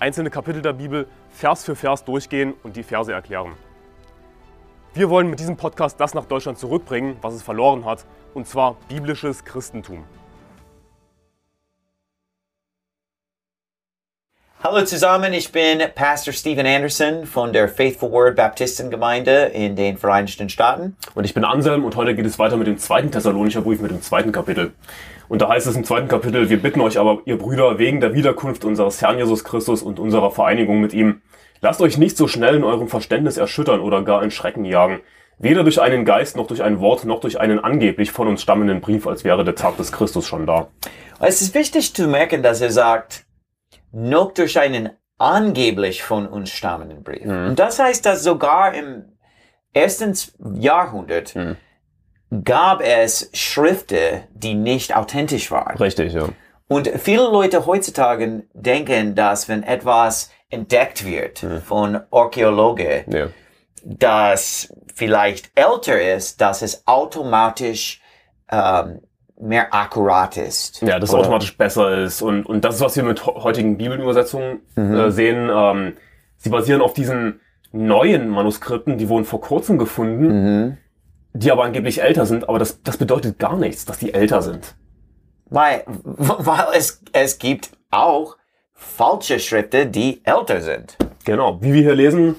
einzelne 0.00 0.30
Kapitel 0.30 0.62
der 0.62 0.72
Bibel 0.72 1.06
Vers 1.30 1.64
für 1.64 1.76
Vers 1.76 2.04
durchgehen 2.04 2.54
und 2.62 2.76
die 2.76 2.82
Verse 2.82 3.12
erklären. 3.12 3.52
Wir 4.94 5.08
wollen 5.08 5.30
mit 5.30 5.38
diesem 5.38 5.56
Podcast 5.56 6.00
das 6.00 6.14
nach 6.14 6.24
Deutschland 6.24 6.58
zurückbringen, 6.58 7.16
was 7.20 7.34
es 7.34 7.42
verloren 7.42 7.84
hat, 7.84 8.04
und 8.34 8.48
zwar 8.48 8.76
biblisches 8.88 9.44
Christentum. 9.44 10.04
Hallo 14.62 14.84
zusammen, 14.84 15.32
ich 15.32 15.52
bin 15.52 15.80
Pastor 15.94 16.34
Stephen 16.34 16.66
Anderson 16.66 17.24
von 17.24 17.52
der 17.52 17.68
Faithful 17.68 18.10
Word 18.10 18.36
Baptistengemeinde 18.36 19.44
in 19.54 19.74
den 19.74 19.96
Vereinigten 19.96 20.50
Staaten. 20.50 20.96
Und 21.14 21.24
ich 21.24 21.32
bin 21.32 21.44
Anselm 21.44 21.84
und 21.84 21.96
heute 21.96 22.14
geht 22.14 22.26
es 22.26 22.38
weiter 22.38 22.56
mit 22.56 22.66
dem 22.66 22.76
zweiten 22.78 23.10
Thessalonischer 23.10 23.62
Brief, 23.62 23.80
mit 23.80 23.90
dem 23.90 24.02
zweiten 24.02 24.32
Kapitel. 24.32 24.72
Und 25.30 25.42
da 25.42 25.48
heißt 25.48 25.68
es 25.68 25.76
im 25.76 25.84
zweiten 25.84 26.08
Kapitel, 26.08 26.50
wir 26.50 26.60
bitten 26.60 26.80
euch 26.80 26.98
aber, 26.98 27.20
ihr 27.24 27.38
Brüder, 27.38 27.78
wegen 27.78 28.00
der 28.00 28.14
Wiederkunft 28.14 28.64
unseres 28.64 29.00
Herrn 29.00 29.16
Jesus 29.16 29.44
Christus 29.44 29.80
und 29.80 30.00
unserer 30.00 30.32
Vereinigung 30.32 30.80
mit 30.80 30.92
ihm, 30.92 31.22
lasst 31.60 31.80
euch 31.80 31.98
nicht 31.98 32.16
so 32.16 32.26
schnell 32.26 32.56
in 32.56 32.64
eurem 32.64 32.88
Verständnis 32.88 33.36
erschüttern 33.36 33.78
oder 33.78 34.02
gar 34.02 34.24
in 34.24 34.32
Schrecken 34.32 34.64
jagen, 34.64 34.98
weder 35.38 35.62
durch 35.62 35.80
einen 35.80 36.04
Geist 36.04 36.36
noch 36.36 36.48
durch 36.48 36.64
ein 36.64 36.80
Wort 36.80 37.04
noch 37.04 37.20
durch 37.20 37.38
einen 37.38 37.60
angeblich 37.60 38.10
von 38.10 38.26
uns 38.26 38.42
stammenden 38.42 38.80
Brief, 38.80 39.06
als 39.06 39.22
wäre 39.22 39.44
der 39.44 39.54
Tag 39.54 39.76
des 39.76 39.92
Christus 39.92 40.26
schon 40.26 40.46
da. 40.46 40.66
Es 41.20 41.40
ist 41.40 41.54
wichtig 41.54 41.94
zu 41.94 42.08
merken, 42.08 42.42
dass 42.42 42.60
er 42.60 42.72
sagt, 42.72 43.24
noch 43.92 44.34
durch 44.34 44.58
einen 44.58 44.90
angeblich 45.16 46.02
von 46.02 46.26
uns 46.26 46.50
stammenden 46.50 47.04
Brief. 47.04 47.24
Und 47.24 47.54
das 47.54 47.78
heißt, 47.78 48.04
dass 48.04 48.24
sogar 48.24 48.74
im 48.74 49.04
ersten 49.72 50.12
Jahrhundert 50.56 51.36
gab 52.44 52.80
es 52.80 53.30
Schriften, 53.32 54.22
die 54.34 54.54
nicht 54.54 54.96
authentisch 54.96 55.50
waren. 55.50 55.76
Richtig, 55.78 56.12
ja. 56.12 56.28
Und 56.68 56.88
viele 56.88 57.22
Leute 57.24 57.66
heutzutage 57.66 58.44
denken, 58.54 59.14
dass 59.16 59.48
wenn 59.48 59.62
etwas 59.64 60.30
entdeckt 60.50 61.04
wird 61.04 61.44
von 61.66 62.00
Archäologen, 62.12 63.04
ja. 63.12 63.26
das 63.84 64.72
vielleicht 64.94 65.50
älter 65.56 66.00
ist, 66.14 66.40
dass 66.40 66.62
es 66.62 66.86
automatisch 66.86 68.00
ähm, 68.50 69.00
mehr 69.40 69.72
akkurat 69.74 70.36
ist. 70.36 70.82
Ja, 70.82 70.98
dass 70.98 71.08
es 71.10 71.14
automatisch 71.14 71.56
besser 71.56 71.98
ist. 72.02 72.20
Und, 72.22 72.44
und 72.44 72.64
das 72.64 72.76
ist, 72.76 72.80
was 72.82 72.94
wir 72.96 73.02
mit 73.04 73.24
he- 73.24 73.32
heutigen 73.34 73.76
Bibelübersetzungen 73.78 74.60
Mhm. 74.76 74.94
äh, 74.94 75.10
sehen. 75.10 75.50
Ähm, 75.52 75.96
sie 76.36 76.50
basieren 76.50 76.82
auf 76.82 76.92
diesen 76.92 77.40
neuen 77.72 78.28
Manuskripten, 78.28 78.98
die 78.98 79.08
wurden 79.08 79.24
vor 79.24 79.40
kurzem 79.40 79.78
gefunden, 79.78 80.26
Mhm. 80.66 80.76
Die 81.32 81.50
aber 81.50 81.64
angeblich 81.64 82.02
älter 82.02 82.26
sind. 82.26 82.48
Aber 82.48 82.58
das, 82.58 82.82
das 82.82 82.96
bedeutet 82.96 83.38
gar 83.38 83.56
nichts, 83.56 83.84
dass 83.84 83.98
die 83.98 84.14
älter 84.14 84.42
sind. 84.42 84.76
Weil, 85.46 85.84
weil 85.86 86.66
es, 86.76 87.02
es 87.12 87.38
gibt 87.38 87.70
auch 87.90 88.36
falsche 88.72 89.38
Schriften, 89.38 89.92
die 89.92 90.24
älter 90.24 90.60
sind. 90.60 90.96
Genau, 91.24 91.60
wie 91.60 91.72
wir 91.72 91.82
hier 91.82 91.94
lesen, 91.94 92.36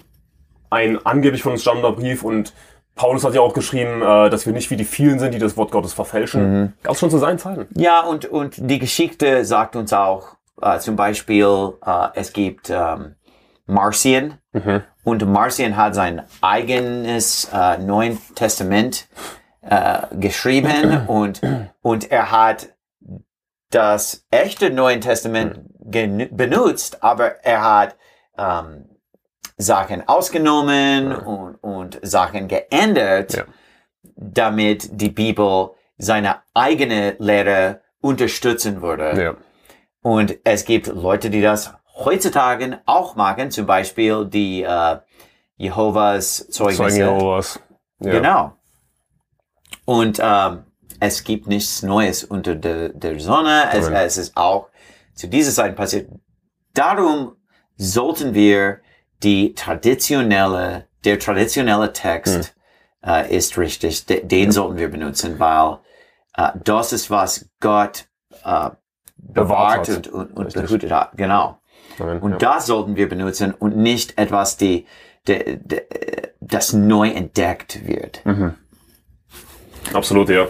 ein 0.70 1.06
angeblich 1.06 1.44
von 1.44 1.54
uns 1.54 1.62
stammender 1.62 1.92
Brief 1.92 2.24
und 2.24 2.54
Paulus 2.96 3.24
hat 3.24 3.34
ja 3.34 3.42
auch 3.42 3.54
geschrieben, 3.54 4.02
äh, 4.02 4.30
dass 4.30 4.46
wir 4.46 4.54
nicht 4.54 4.70
wie 4.70 4.76
die 4.76 4.86
vielen 4.86 5.20
sind, 5.20 5.34
die 5.34 5.40
das 5.40 5.56
Wort 5.58 5.72
Gottes 5.72 5.94
verfälschen. 5.94 6.62
Mhm. 6.62 6.74
Gab's 6.84 7.00
schon 7.00 7.10
zu 7.10 7.18
seinen 7.18 7.40
Zeiten. 7.40 7.68
Ja, 7.80 8.02
und, 8.02 8.26
und 8.26 8.56
die 8.58 8.80
Geschichte 8.80 9.46
sagt 9.46 9.76
uns 9.76 9.94
auch, 9.94 10.36
äh, 10.62 10.80
zum 10.80 10.96
Beispiel, 10.96 11.74
äh, 11.86 12.08
es 12.16 12.34
gibt 12.34 12.70
ähm, 12.70 13.16
Marcion 13.66 14.36
und 15.04 15.26
Marcion 15.28 15.76
hat 15.78 15.96
sein 15.96 16.24
eigenes 16.42 17.50
äh, 17.54 17.78
Neuen 17.78 18.20
Testament 18.36 19.08
äh, 19.62 20.00
geschrieben 20.16 21.08
und, 21.08 21.42
und 21.82 22.12
er 22.12 22.32
hat 22.32 22.70
das 23.72 24.26
echte 24.32 24.70
Neue 24.70 25.00
Testament 25.00 25.62
genu- 25.84 26.30
benutzt, 26.36 27.04
aber 27.04 27.44
er 27.44 27.64
hat 27.64 27.96
ähm, 28.38 28.90
Sachen 29.58 30.08
ausgenommen 30.08 31.16
und, 31.16 31.56
und 31.56 32.00
Sachen 32.02 32.48
geändert, 32.48 33.34
Ja. 33.34 33.44
damit 34.16 34.90
die 35.00 35.10
Bibel 35.10 35.72
seine 35.98 36.42
eigene 36.54 37.16
Lehre 37.20 37.82
unterstützen 38.02 38.82
würde. 38.82 39.22
Ja. 39.22 39.36
Und 40.02 40.36
es 40.44 40.66
gibt 40.66 40.88
Leute, 40.88 41.30
die 41.30 41.42
das 41.42 41.74
heutzutage 42.06 42.82
auch 42.86 43.16
machen, 43.16 43.52
zum 43.52 43.66
Beispiel 43.66 44.26
die 44.26 44.64
äh, 44.64 44.98
Jehovas 45.58 46.48
Zeugen 46.50 46.76
Zeugnisse. 46.76 47.00
Jehovas. 47.00 47.60
Ja. 48.00 48.12
Genau. 48.12 48.54
Und 49.86 50.20
ähm, 50.22 50.64
es 51.00 51.24
gibt 51.24 51.48
nichts 51.48 51.84
Neues 51.84 52.24
unter 52.24 52.56
der, 52.56 52.90
der 52.90 53.20
Sonne. 53.20 53.70
Es, 53.74 53.88
es 53.88 54.18
ist 54.18 54.38
auch 54.38 54.70
zu 55.16 55.28
dieser 55.28 55.52
Zeit 55.52 55.76
passiert. 55.76 56.10
Darum 56.74 57.36
sollten 57.78 58.34
wir 58.34 58.80
die 59.24 59.54
traditionelle, 59.54 60.88
der 61.04 61.20
traditionelle 61.20 61.94
Text 61.94 62.56
äh, 63.06 63.36
ist 63.36 63.58
richtig. 63.58 64.06
De, 64.06 64.26
den 64.26 64.52
sollten 64.52 64.78
wir 64.78 64.90
benutzen, 64.90 65.40
weil 65.40 65.80
äh, 66.36 66.52
das 66.64 66.94
ist, 66.94 67.10
was 67.10 67.50
Gott 67.60 68.06
äh, 68.44 68.70
bewahrt 69.18 69.90
hat. 69.90 70.08
und, 70.08 70.08
und, 70.08 70.34
und 70.34 70.54
behütet 70.54 70.92
hat. 70.92 71.12
Genau. 71.16 71.58
Amen. 72.00 72.20
Und 72.20 72.32
ja. 72.32 72.38
das 72.38 72.66
sollten 72.68 72.96
wir 72.96 73.08
benutzen 73.10 73.54
und 73.58 73.78
nicht 73.78 74.18
etwas, 74.18 74.58
die, 74.58 74.86
die, 75.28 75.60
die, 75.64 75.82
das 76.40 76.74
neu 76.74 77.10
entdeckt 77.10 77.88
wird. 77.88 78.22
Absolut, 79.94 80.30
ja. 80.30 80.48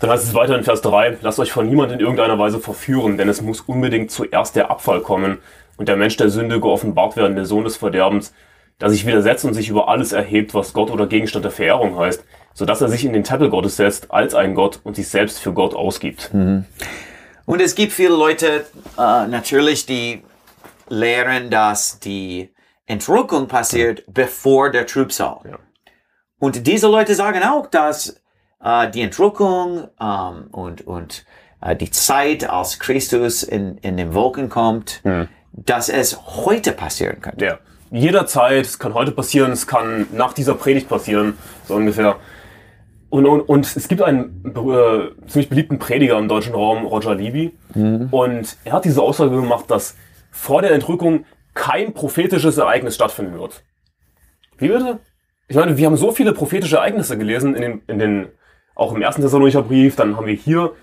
Dann 0.00 0.10
heißt 0.10 0.24
es 0.24 0.34
weiter 0.34 0.56
in 0.56 0.64
Vers 0.64 0.80
3, 0.82 1.18
lasst 1.22 1.40
euch 1.40 1.50
von 1.50 1.68
niemand 1.68 1.90
in 1.90 2.00
irgendeiner 2.00 2.38
Weise 2.38 2.60
verführen, 2.60 3.18
denn 3.18 3.28
es 3.28 3.42
muss 3.42 3.60
unbedingt 3.62 4.10
zuerst 4.10 4.54
der 4.54 4.70
Abfall 4.70 5.00
kommen 5.00 5.38
und 5.76 5.88
der 5.88 5.96
Mensch 5.96 6.16
der 6.16 6.30
Sünde 6.30 6.60
geoffenbart 6.60 7.16
werden, 7.16 7.34
der 7.34 7.46
Sohn 7.46 7.64
des 7.64 7.76
Verderbens, 7.76 8.32
der 8.80 8.90
sich 8.90 9.06
widersetzt 9.06 9.44
und 9.44 9.54
sich 9.54 9.68
über 9.68 9.88
alles 9.88 10.12
erhebt, 10.12 10.54
was 10.54 10.72
Gott 10.72 10.90
oder 10.90 11.06
Gegenstand 11.06 11.44
der 11.44 11.52
Verehrung 11.52 11.98
heißt, 11.98 12.24
sodass 12.54 12.80
er 12.80 12.88
sich 12.88 13.04
in 13.04 13.12
den 13.12 13.24
Tempel 13.24 13.50
Gottes 13.50 13.76
setzt 13.76 14.12
als 14.12 14.34
ein 14.34 14.54
Gott 14.54 14.80
und 14.84 14.94
sich 14.94 15.08
selbst 15.08 15.40
für 15.40 15.52
Gott 15.52 15.74
ausgibt. 15.74 16.30
Und 17.44 17.60
es 17.60 17.74
gibt 17.74 17.92
viele 17.92 18.10
Leute, 18.10 18.66
äh, 18.96 19.26
natürlich, 19.26 19.86
die 19.86 20.22
lehren, 20.88 21.50
dass 21.50 22.00
die 22.00 22.54
Entrückung 22.86 23.48
passiert 23.48 24.04
bevor 24.06 24.70
der 24.70 24.86
Trübsal. 24.86 25.40
Ja. 25.44 25.58
Und 26.38 26.66
diese 26.66 26.88
Leute 26.88 27.14
sagen 27.14 27.42
auch, 27.42 27.66
dass 27.66 28.20
äh, 28.62 28.90
die 28.90 29.02
Entrückung 29.02 29.88
ähm, 30.00 30.46
und, 30.52 30.86
und 30.86 31.26
äh, 31.60 31.76
die 31.76 31.90
Zeit, 31.90 32.48
als 32.48 32.78
Christus 32.78 33.42
in, 33.42 33.78
in 33.78 33.96
den 33.96 34.14
Wolken 34.14 34.48
kommt, 34.48 35.02
dass 35.52 35.88
es 35.88 36.18
heute 36.26 36.72
passieren 36.72 37.20
könnte. 37.20 37.44
Ja. 37.44 37.58
Jederzeit, 37.90 38.66
es 38.66 38.78
kann 38.78 38.94
heute 38.94 39.12
passieren, 39.12 39.52
es 39.52 39.66
kann 39.66 40.06
nach 40.12 40.32
dieser 40.32 40.54
Predigt 40.54 40.88
passieren, 40.88 41.38
so 41.66 41.74
ungefähr. 41.74 42.16
Und, 43.10 43.26
und, 43.26 43.40
und 43.40 43.64
es 43.64 43.88
gibt 43.88 44.02
einen 44.02 44.44
äh, 44.44 45.26
ziemlich 45.26 45.48
beliebten 45.48 45.78
Prediger 45.78 46.18
im 46.18 46.28
deutschen 46.28 46.54
Raum, 46.54 46.84
Roger 46.84 47.14
Libby. 47.14 47.56
Und 48.10 48.56
er 48.64 48.72
hat 48.72 48.84
diese 48.84 49.00
Aussage 49.00 49.30
gemacht, 49.30 49.64
dass 49.68 49.96
vor 50.38 50.62
der 50.62 50.70
Entrückung 50.70 51.26
kein 51.54 51.92
prophetisches 51.92 52.58
Ereignis 52.58 52.94
stattfinden 52.94 53.34
wird. 53.38 53.64
Wie 54.56 54.68
bitte? 54.68 55.00
Ich 55.48 55.56
meine, 55.56 55.76
wir 55.76 55.86
haben 55.86 55.96
so 55.96 56.12
viele 56.12 56.32
prophetische 56.32 56.76
Ereignisse 56.76 57.18
gelesen, 57.18 57.54
in 57.54 57.62
den, 57.62 57.82
in 57.88 57.98
den, 57.98 58.28
auch 58.74 58.94
im 58.94 59.02
ersten 59.02 59.22
Thessalonicher 59.22 59.62
Brief, 59.62 59.96
dann 59.96 60.16
haben 60.16 60.26
wir 60.26 60.34
hier 60.34 60.74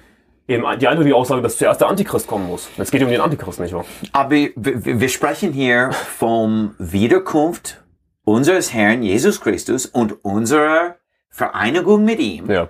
eben 0.47 0.63
die 0.79 0.87
eindeutige 0.87 1.15
Aussage, 1.15 1.41
dass 1.41 1.57
zuerst 1.57 1.81
der 1.81 1.87
Antichrist 1.87 2.27
kommen 2.27 2.47
muss. 2.47 2.69
Es 2.77 2.91
geht 2.91 3.01
um 3.01 3.09
den 3.09 3.21
Antichrist, 3.21 3.59
nicht 3.59 3.73
wahr? 3.73 3.85
Aber 4.11 4.31
wir 4.31 5.09
sprechen 5.09 5.53
hier 5.53 5.91
vom 5.91 6.75
Wiederkunft 6.77 7.83
unseres 8.23 8.73
Herrn 8.73 9.03
Jesus 9.03 9.39
Christus 9.39 9.85
und 9.85 10.23
unserer 10.25 10.97
Vereinigung 11.29 12.03
mit 12.03 12.19
ihm. 12.19 12.51
Ja. 12.51 12.69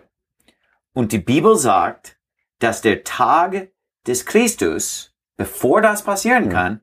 Und 0.94 1.12
die 1.12 1.20
Bibel 1.20 1.56
sagt, 1.56 2.18
dass 2.60 2.82
der 2.82 3.04
Tag 3.04 3.70
des 4.06 4.26
Christus, 4.26 5.15
bevor 5.38 5.82
das 5.82 6.04
passieren 6.04 6.50
kann, 6.50 6.82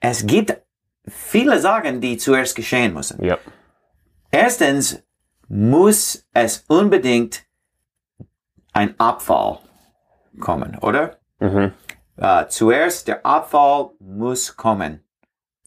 es 0.00 0.26
gibt 0.26 0.56
viele 1.06 1.60
Sachen, 1.60 2.00
die 2.00 2.16
zuerst 2.16 2.54
geschehen 2.54 2.94
müssen. 2.94 3.22
Ja. 3.24 3.38
Erstens 4.30 5.02
muss 5.48 6.26
es 6.32 6.64
unbedingt 6.68 7.44
ein 8.72 8.98
Abfall 8.98 9.58
kommen, 10.40 10.78
oder? 10.78 11.18
Mhm. 11.40 11.72
Äh, 12.16 12.46
zuerst 12.48 13.08
der 13.08 13.24
Abfall 13.26 13.90
muss 13.98 14.56
kommen. 14.56 15.04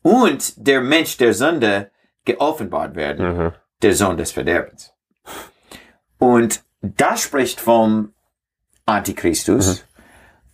Und 0.02 0.68
der 0.68 0.82
Mensch 0.82 1.18
der 1.18 1.34
Sünde 1.34 1.92
geoffenbart 2.26 2.96
werden, 2.96 3.54
der 3.82 3.94
Sohn 3.94 4.18
des 4.18 4.32
Verderbens. 4.32 4.94
Und 6.18 6.64
das 6.82 7.22
spricht 7.22 7.60
vom 7.60 8.14
Antichristus. 8.86 9.86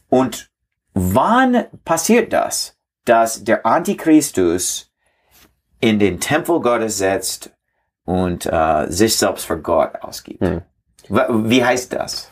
Und 0.10 0.51
wann 0.94 1.66
passiert 1.86 2.34
das, 2.34 2.76
dass 3.06 3.44
der 3.44 3.66
Antichristus 3.66 4.92
in 5.80 6.00
den 6.00 6.20
Tempel 6.20 6.60
Gottes 6.62 6.98
setzt 6.98 7.52
und 8.06 8.46
äh, 8.46 8.86
sich 8.90 9.16
selbst 9.18 9.46
für 9.46 9.58
Gott 9.60 9.96
ausgibt? 10.02 10.42
Wa- 11.10 11.28
Wie 11.30 11.64
heißt 11.64 11.94
das? 11.94 12.30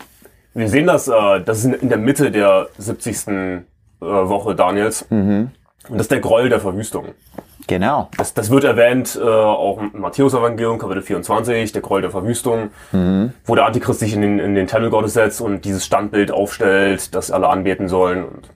Wir 0.54 0.70
sehen 0.70 0.88
das, 0.88 1.08
äh, 1.08 1.42
das 1.44 1.64
ist 1.66 1.82
in- 1.82 1.90
der 1.90 1.98
Mitte 1.98 2.32
der 2.32 2.70
70. 2.78 3.28
Äh, 3.28 3.62
Woche 4.02 4.56
Daniels. 4.56 5.06
Und 5.88 5.98
das 5.98 6.02
ist 6.02 6.12
der 6.12 6.20
Gräuel 6.22 6.50
der 6.50 6.60
Verwüstung. 6.60 7.14
Genau. 7.70 8.10
Das, 8.18 8.34
das 8.34 8.50
wird 8.50 8.64
erwähnt 8.64 9.16
äh, 9.16 9.24
auch 9.24 9.78
im 9.78 10.02
Matthäus-Evangelium, 10.02 10.80
Kapitel 10.80 11.04
24, 11.04 11.72
der 11.72 11.84
Gräuel 11.84 12.02
der 12.02 12.10
Verwüstung, 12.10 12.72
wo 13.46 13.54
der 13.56 13.66
Antichrist 13.66 14.00
sich 14.00 14.14
in 14.14 14.22
den, 14.22 14.40
in 14.40 14.56
den 14.56 14.66
Tempel 14.66 14.90
Gottes 14.90 15.14
setzt 15.14 15.40
und 15.40 15.66
dieses 15.66 15.86
Standbild 15.86 16.32
aufstellt, 16.32 17.14
das 17.14 17.30
alle 17.30 17.48
anbeten 17.48 17.88
sollen. 17.88 18.26
Und 18.26 18.50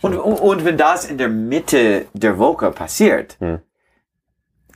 Und, 0.00 0.16
und, 0.16 0.40
und 0.40 0.64
wenn 0.64 0.78
das 0.78 1.04
in 1.04 1.18
der 1.18 1.28
Mitte 1.28 2.06
der 2.14 2.38
Woche 2.38 2.70
passiert, 2.70 3.36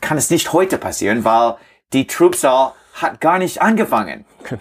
kann 0.02 0.18
es 0.18 0.28
nicht 0.28 0.52
heute 0.52 0.76
passieren, 0.76 1.24
weil 1.24 1.54
die 1.94 2.06
Trübsal 2.06 2.72
hat 2.92 3.22
gar 3.22 3.38
nicht 3.38 3.62
angefangen. 3.62 4.26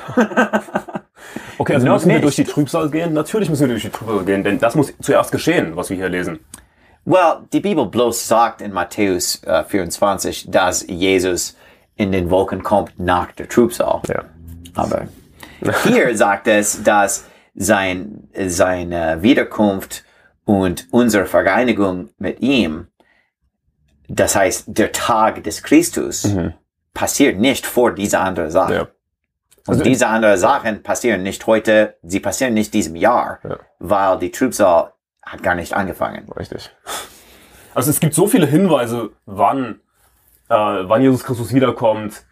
okay, 1.58 1.74
also 1.74 1.88
müssen 1.88 2.08
wir 2.08 2.16
nicht. 2.16 2.24
durch 2.24 2.36
die 2.36 2.46
Trübsal 2.46 2.90
gehen? 2.90 3.12
Natürlich 3.14 3.50
müssen 3.50 3.64
wir 3.64 3.70
durch 3.70 3.84
die 3.84 3.90
Trübsal 3.90 4.24
gehen, 4.24 4.46
denn 4.46 4.58
das 4.60 4.76
muss 4.76 4.94
zuerst 5.02 5.34
geschehen, 5.34 5.76
was 5.76 5.90
wir 5.90 5.98
hier 5.98 6.10
lesen. 6.10 6.40
Well, 7.10 7.48
die 7.54 7.62
Bibel 7.62 7.86
bloß 7.86 8.28
sagt 8.28 8.60
in 8.62 8.74
Matthäus 8.74 9.42
äh, 9.44 9.64
24, 9.64 10.52
dass 10.52 10.86
Jesus 10.88 11.56
in 11.96 12.12
den 12.12 12.30
Wolken 12.30 12.64
kommt 12.64 13.00
nach 13.00 13.32
der 13.32 13.48
Trübsal. 13.48 14.02
Ja. 14.10 14.26
Aber 14.76 15.08
hier 15.84 16.18
sagt 16.18 16.50
es, 16.50 16.84
dass 16.84 17.24
sein, 17.56 18.28
seine 18.48 19.22
Wiederkunft 19.22 20.04
und 20.44 20.88
unsere 20.92 21.26
Vereinigung 21.28 22.10
mit 22.18 22.42
ihm, 22.42 22.88
das 24.10 24.36
heißt 24.36 24.66
der 24.68 24.92
Tag 24.92 25.44
des 25.46 25.64
Christus, 25.64 26.28
passiert 26.94 27.40
nicht 27.40 27.66
vor 27.66 27.94
dieser 27.94 28.20
anderen 28.20 28.52
Sache. 28.52 28.74
Ja. 28.74 28.88
Und 29.66 29.86
diese 29.86 30.08
anderen 30.08 30.38
Sachen 30.38 30.84
passieren 30.84 31.24
nicht 31.24 31.48
heute, 31.48 31.96
sie 32.04 32.20
passieren 32.20 32.54
nicht 32.54 32.74
diesem 32.74 32.98
Jahr, 32.98 33.40
Ja. 33.48 33.58
weil 33.80 34.20
die 34.20 34.32
Trübsal 34.32 34.92
hat 35.28 35.44
gar 35.44 35.56
nicht 35.56 35.74
angefangen. 35.74 36.30
Richtig. 36.32 36.72
Also 37.74 37.92
es 37.92 38.00
gibt 38.00 38.14
so 38.14 38.28
viele 38.28 38.48
Hinweise, 38.48 39.12
wann, 39.26 39.80
äh, 40.50 40.56
wann 40.56 41.02
Jesus 41.02 41.24
Christus 41.24 41.54
wiederkommt. 41.54 42.26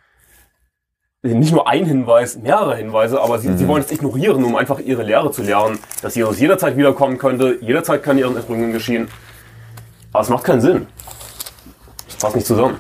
Nicht 1.22 1.52
nur 1.52 1.68
ein 1.68 1.86
Hinweis, 1.86 2.38
mehrere 2.38 2.76
Hinweise, 2.76 3.20
aber 3.20 3.40
sie, 3.40 3.58
sie 3.58 3.68
wollen 3.68 3.84
es 3.84 3.92
ignorieren, 3.92 4.44
um 4.44 4.56
einfach 4.56 4.80
ihre 4.80 5.02
Lehre 5.02 5.32
zu 5.32 5.42
lernen, 5.42 5.80
dass 6.04 6.14
Jesus 6.14 6.40
jederzeit 6.40 6.78
wiederkommen 6.78 7.18
könnte, 7.18 7.58
jederzeit 7.62 8.04
kann 8.04 8.18
ihren 8.20 8.36
Entrückungen 8.36 8.72
geschehen. 8.72 9.08
Aber 10.14 10.22
es 10.22 10.30
macht 10.30 10.44
keinen 10.44 10.62
Sinn. 10.62 10.88
Es 12.08 12.16
passt 12.18 12.36
nicht 12.36 12.46
zusammen. 12.46 12.78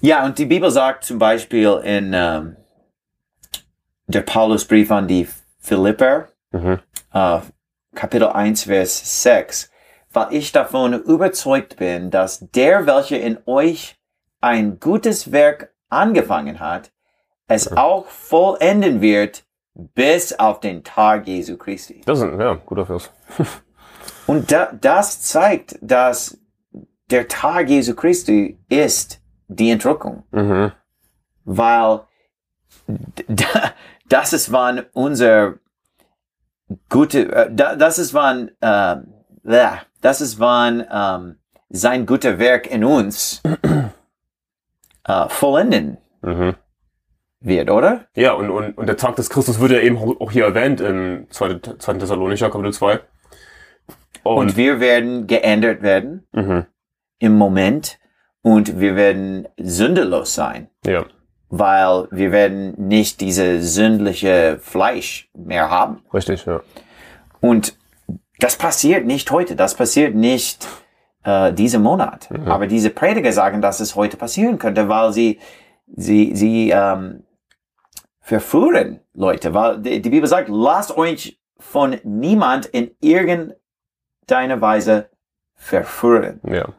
Ja, 0.00 0.24
und 0.24 0.38
die 0.38 0.46
Bibel 0.46 0.70
sagt 0.70 1.04
zum 1.04 1.18
Beispiel 1.18 1.80
in 1.84 2.12
ähm, 2.14 2.56
der 4.06 4.22
Paulusbrief 4.22 4.90
an 4.90 5.08
die 5.08 5.28
Philipper, 5.60 6.28
äh, 7.12 7.38
Kapitel 7.94 8.28
1, 8.28 8.64
Vers 8.64 9.22
6, 9.22 9.70
weil 10.12 10.28
ich 10.30 10.52
davon 10.52 10.94
überzeugt 10.94 11.76
bin, 11.76 12.10
dass 12.10 12.40
der, 12.50 12.86
welcher 12.86 13.20
in 13.20 13.38
euch 13.46 13.96
ein 14.40 14.80
gutes 14.80 15.32
Werk 15.32 15.72
angefangen 15.88 16.60
hat, 16.60 16.90
es 17.48 17.76
auch 17.76 18.06
vollenden 18.06 19.00
wird 19.00 19.44
bis 19.74 20.32
auf 20.38 20.60
den 20.60 20.84
Tag 20.84 21.26
Jesu 21.26 21.56
Christi. 21.56 22.02
Das 22.04 22.18
ist 22.18 22.24
ein 22.24 22.40
ja, 22.40 22.54
guter 22.54 22.86
Vers. 22.86 23.10
Und 24.26 24.52
da, 24.52 24.72
das 24.72 25.22
zeigt, 25.22 25.78
dass 25.80 26.38
der 27.10 27.28
Tag 27.28 27.68
Jesu 27.68 27.94
Christi 27.94 28.58
ist 28.68 29.20
die 29.48 29.70
Entrückung. 29.70 30.24
Mhm. 30.30 30.72
weil 31.44 32.00
das 34.08 34.32
ist 34.32 34.52
wann 34.52 34.82
unser 34.92 35.54
gute, 36.88 37.32
äh, 37.32 37.48
da- 37.52 37.76
das 37.76 37.98
ist 37.98 38.14
wann, 38.14 38.50
ja, 38.60 39.80
das 40.00 40.20
ist 40.20 40.38
wann 40.40 40.84
ähm, 40.90 41.36
sein 41.70 42.06
guter 42.06 42.38
Werk 42.38 42.66
in 42.70 42.84
uns 42.84 43.42
äh, 45.06 45.28
vollenden 45.28 45.98
Mhm. 46.24 46.54
wird, 47.40 47.68
oder? 47.70 48.06
Ja, 48.14 48.34
und, 48.34 48.48
und, 48.50 48.78
und 48.78 48.86
der 48.86 48.96
Tag 48.96 49.16
des 49.16 49.28
Christus 49.28 49.58
wird 49.58 49.72
ja 49.72 49.80
eben 49.80 49.96
auch 49.98 50.30
hier 50.30 50.44
erwähnt 50.44 50.80
im 50.80 51.26
2. 51.30 51.58
2. 51.78 51.94
Thessalonicher 51.94 52.48
Kapitel 52.50 52.72
2. 52.72 53.00
Und, 54.22 54.36
Und, 54.36 54.56
wir 54.56 54.78
werden 54.78 55.26
geändert 55.26 55.82
werden 55.82 56.28
mhm. 56.32 56.66
im 57.18 57.36
Moment 57.36 57.98
und 58.42 58.78
wir 58.78 58.94
werden 58.94 59.48
sündelos 59.58 60.34
sein, 60.36 60.68
ja. 60.86 61.04
Weil 61.52 62.08
wir 62.10 62.32
werden 62.32 62.74
nicht 62.78 63.20
diese 63.20 63.60
sündliche 63.60 64.58
Fleisch 64.58 65.28
mehr 65.34 65.68
haben. 65.68 66.02
Richtig, 66.14 66.46
ja. 66.46 66.62
Und 67.42 67.76
das 68.38 68.56
passiert 68.56 69.04
nicht 69.04 69.30
heute, 69.30 69.54
das 69.54 69.74
passiert 69.74 70.14
nicht 70.14 70.66
äh, 71.24 71.52
diesen 71.52 71.82
Monat. 71.82 72.30
Aber 72.46 72.66
diese 72.66 72.88
Prediger 72.88 73.32
sagen, 73.32 73.60
dass 73.60 73.80
es 73.80 73.94
heute 73.96 74.16
passieren 74.16 74.58
könnte, 74.58 74.88
weil 74.88 75.12
sie, 75.12 75.40
sie, 75.94 76.34
sie 76.34 76.70
ähm, 76.70 77.24
verführen 78.20 79.00
Leute. 79.12 79.52
Weil 79.52 79.78
die, 79.82 80.00
die 80.00 80.10
Bibel 80.10 80.28
sagt, 80.28 80.48
lasst 80.48 80.96
euch 80.96 81.38
von 81.58 81.98
niemand 82.02 82.64
in 82.64 82.92
irgendeiner 83.02 84.58
Weise 84.62 85.10
verführen. 85.54 86.40
Ja. 86.48 86.70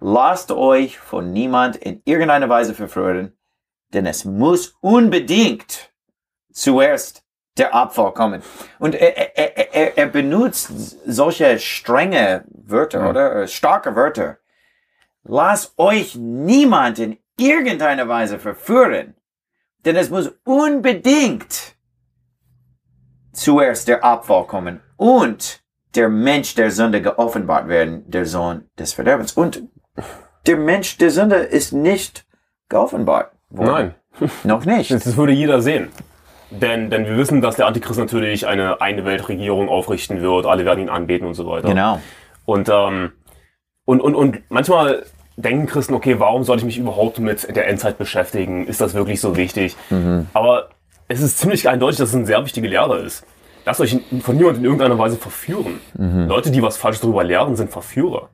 Lasst 0.00 0.52
euch 0.52 0.98
von 0.98 1.32
niemand 1.32 1.76
in 1.76 2.02
irgendeiner 2.04 2.50
Weise 2.50 2.74
verführen, 2.74 3.32
denn 3.94 4.06
es 4.06 4.24
muss 4.24 4.76
unbedingt 4.80 5.92
zuerst 6.52 7.24
der 7.56 7.74
Abfall 7.74 8.12
kommen. 8.12 8.42
Und 8.78 8.94
er, 8.94 9.16
er, 9.36 9.74
er- 9.74 9.98
er, 9.98 10.06
benutzt 10.06 10.70
solche 11.06 11.58
strenge 11.58 12.44
Wörter, 12.48 13.08
oder? 13.10 13.42
Äh, 13.42 13.48
Starke 13.48 13.96
Wörter. 13.96 14.38
Lasst 15.24 15.76
euch 15.78 16.14
niemand 16.14 16.98
in 16.98 17.18
irgendeiner 17.36 18.08
Weise 18.08 18.38
verführen, 18.38 19.14
denn 19.84 19.96
es 19.96 20.10
muss 20.10 20.30
unbedingt 20.44 21.76
zuerst 23.32 23.88
der 23.88 24.04
Abfall 24.04 24.46
kommen 24.46 24.80
und 24.96 25.62
der 25.94 26.08
Mensch 26.08 26.54
der 26.54 26.70
Sünde 26.70 27.02
geoffenbart 27.02 27.68
werden, 27.68 28.08
der 28.10 28.26
Sohn 28.26 28.68
des 28.78 28.92
Verderbens. 28.92 29.32
Und 29.32 29.62
der 30.46 30.56
Mensch 30.56 30.96
der 30.98 31.10
Sünde 31.10 31.36
ist 31.36 31.72
nicht 31.72 32.26
geoffenbart 32.68 33.32
worden. 33.50 33.94
Nein. 34.20 34.30
Noch 34.44 34.64
nicht. 34.64 34.90
Das 34.90 35.16
würde 35.16 35.32
jeder 35.32 35.60
sehen. 35.60 35.88
Denn, 36.50 36.90
denn 36.90 37.04
wir 37.04 37.16
wissen, 37.16 37.40
dass 37.42 37.56
der 37.56 37.66
Antichrist 37.66 37.98
natürlich 37.98 38.46
eine 38.46 38.80
eine 38.80 39.04
Weltregierung 39.04 39.68
aufrichten 39.68 40.22
wird, 40.22 40.46
alle 40.46 40.64
werden 40.64 40.80
ihn 40.80 40.88
anbeten 40.88 41.26
und 41.26 41.34
so 41.34 41.46
weiter. 41.46 41.68
Genau. 41.68 42.00
Und, 42.46 42.70
ähm, 42.70 43.12
und, 43.84 44.00
und, 44.00 44.14
und 44.14 44.38
manchmal 44.48 45.04
denken 45.36 45.66
Christen, 45.66 45.92
okay, 45.94 46.18
warum 46.18 46.44
soll 46.44 46.56
ich 46.56 46.64
mich 46.64 46.78
überhaupt 46.78 47.18
mit 47.18 47.54
der 47.54 47.68
Endzeit 47.68 47.98
beschäftigen? 47.98 48.66
Ist 48.66 48.80
das 48.80 48.94
wirklich 48.94 49.20
so 49.20 49.36
wichtig? 49.36 49.76
Aber 50.32 50.70
es 51.06 51.20
ist 51.20 51.38
ziemlich 51.38 51.68
eindeutig, 51.68 51.98
dass 51.98 52.08
es 52.10 52.14
eine 52.14 52.26
sehr 52.26 52.42
wichtige 52.44 52.66
Lehre 52.68 52.98
ist. 52.98 53.24
Lasst 53.64 53.80
euch 53.80 53.98
von 54.22 54.36
niemand 54.36 54.58
in 54.58 54.64
irgendeiner 54.64 54.98
Weise 54.98 55.16
verführen. 55.16 55.80
Leute, 56.28 56.50
die 56.50 56.62
was 56.62 56.78
Falsches 56.78 57.02
darüber 57.02 57.22
lehren, 57.22 57.54
sind 57.54 57.70
Verführer. 57.70 58.30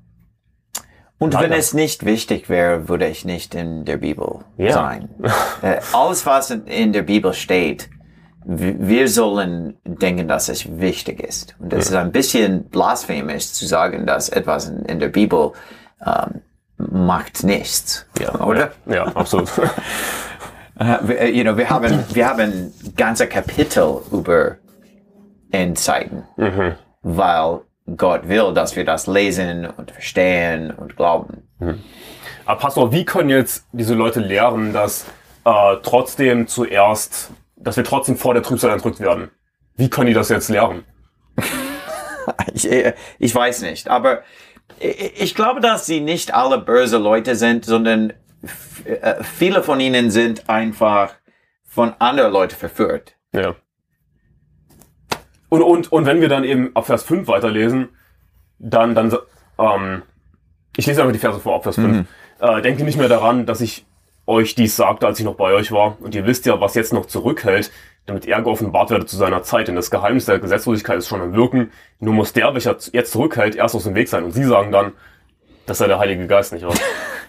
Und 1.18 1.32
wenn 1.34 1.42
Leider. 1.42 1.56
es 1.56 1.72
nicht 1.74 2.04
wichtig 2.04 2.48
wäre, 2.48 2.88
würde 2.88 3.06
ich 3.06 3.24
nicht 3.24 3.54
in 3.54 3.84
der 3.84 3.96
Bibel 3.98 4.40
Ja. 4.56 4.72
sein. 4.72 5.08
Äh, 5.62 5.80
alles, 5.92 6.26
was 6.26 6.50
in- 6.50 6.92
der 6.92 7.02
Bibel 7.02 7.32
steht, 7.32 7.88
wir 8.46 9.08
sollen 9.08 9.78
denken, 9.84 10.28
dass 10.28 10.48
es 10.50 10.78
wichtig 10.78 11.22
ist. 11.22 11.54
Und 11.60 11.72
es 11.72 11.86
ist 11.86 11.94
ein 11.94 12.12
bisschen 12.12 12.64
blasphemisch 12.68 13.52
zu 13.52 13.64
sagen, 13.66 14.04
dass 14.06 14.28
etwas 14.28 14.68
in, 14.68 14.84
in 14.84 14.98
der 14.98 15.08
Bibel 15.08 15.52
ähm, 16.04 16.42
macht 16.76 17.42
nichts. 17.44 18.06
oder? 18.40 18.72
Ja, 18.86 19.04
absolut. 19.14 19.50
Äh, 20.76 21.12
äh, 21.12 21.30
you 21.30 21.44
know, 21.44 21.56
wir 21.56 21.70
haben, 21.70 22.04
wir 22.12 22.28
haben 22.28 22.74
ganze 22.96 23.28
Kapitel 23.28 23.98
über 24.10 24.56
Endzeiten, 25.52 26.24
weil 27.02 27.60
Gott 27.96 28.28
will, 28.28 28.52
dass 28.54 28.76
wir 28.76 28.84
das 28.84 29.06
lesen 29.06 29.66
und 29.66 29.90
verstehen 29.90 30.70
und 30.70 30.96
glauben. 30.96 31.48
Aber 32.46 32.60
Pastor, 32.60 32.92
wie 32.92 33.04
können 33.04 33.30
jetzt 33.30 33.66
diese 33.72 33.94
Leute 33.94 34.20
lehren, 34.20 34.72
dass 34.72 35.06
äh, 35.44 35.76
trotzdem 35.82 36.46
zuerst, 36.46 37.30
dass 37.56 37.76
wir 37.76 37.84
trotzdem 37.84 38.16
vor 38.16 38.34
der 38.34 38.42
Trübsal 38.42 38.70
entrückt 38.70 39.00
werden? 39.00 39.30
Wie 39.76 39.90
können 39.90 40.06
die 40.06 40.14
das 40.14 40.28
jetzt 40.28 40.48
lehren? 40.48 40.84
Ich, 42.54 42.70
äh, 42.70 42.94
ich 43.18 43.34
weiß 43.34 43.60
nicht, 43.60 43.88
aber 43.88 44.22
ich, 44.78 45.34
glaube, 45.34 45.60
dass 45.60 45.84
sie 45.84 46.00
nicht 46.00 46.32
alle 46.32 46.56
böse 46.56 46.96
Leute 46.96 47.36
sind, 47.36 47.66
sondern 47.66 48.14
äh, 48.84 49.22
viele 49.22 49.62
von 49.62 49.78
ihnen 49.78 50.10
sind 50.10 50.48
einfach 50.48 51.14
von 51.64 51.92
anderen 51.98 52.32
Leuten 52.32 52.56
verführt. 52.56 53.16
Ja. 53.32 53.56
Und, 55.54 55.62
und, 55.62 55.92
und 55.92 56.06
wenn 56.06 56.20
wir 56.20 56.28
dann 56.28 56.42
eben 56.42 56.74
ab 56.74 56.86
Vers 56.86 57.04
5 57.04 57.28
weiterlesen, 57.28 57.90
dann, 58.58 58.96
dann 58.96 59.16
ähm, 59.58 60.02
ich 60.76 60.86
lese 60.86 61.00
einfach 61.00 61.12
die 61.12 61.20
Verse 61.20 61.38
vor, 61.38 61.54
ab 61.54 61.62
Vers 61.62 61.76
5. 61.76 62.06
Äh, 62.40 62.62
denkt 62.62 62.80
ihr 62.80 62.84
nicht 62.84 62.98
mehr 62.98 63.08
daran, 63.08 63.46
dass 63.46 63.60
ich 63.60 63.86
euch 64.26 64.56
dies 64.56 64.74
sagte, 64.74 65.06
als 65.06 65.20
ich 65.20 65.24
noch 65.24 65.36
bei 65.36 65.52
euch 65.52 65.70
war. 65.70 65.96
Und 66.00 66.14
ihr 66.16 66.26
wisst 66.26 66.44
ja, 66.46 66.60
was 66.60 66.74
jetzt 66.74 66.92
noch 66.92 67.06
zurückhält, 67.06 67.70
damit 68.06 68.26
er 68.26 68.42
geoffenbart 68.42 68.90
werde 68.90 69.06
zu 69.06 69.16
seiner 69.16 69.44
Zeit. 69.44 69.68
Denn 69.68 69.76
das 69.76 69.92
Geheimnis 69.92 70.26
der 70.26 70.40
Gesetzlosigkeit 70.40 70.98
ist 70.98 71.06
schon 71.06 71.20
am 71.20 71.34
Wirken. 71.34 71.70
Nur 72.00 72.14
muss 72.14 72.32
der, 72.32 72.52
welcher 72.52 72.76
jetzt 72.92 73.12
zurückhält, 73.12 73.54
erst 73.54 73.76
aus 73.76 73.84
dem 73.84 73.94
Weg 73.94 74.08
sein. 74.08 74.24
Und 74.24 74.32
sie 74.32 74.44
sagen 74.44 74.72
dann, 74.72 74.92
das 75.66 75.78
sei 75.78 75.86
der 75.86 76.00
Heilige 76.00 76.26
Geist, 76.26 76.52
nicht 76.52 76.66
wahr? 76.66 76.74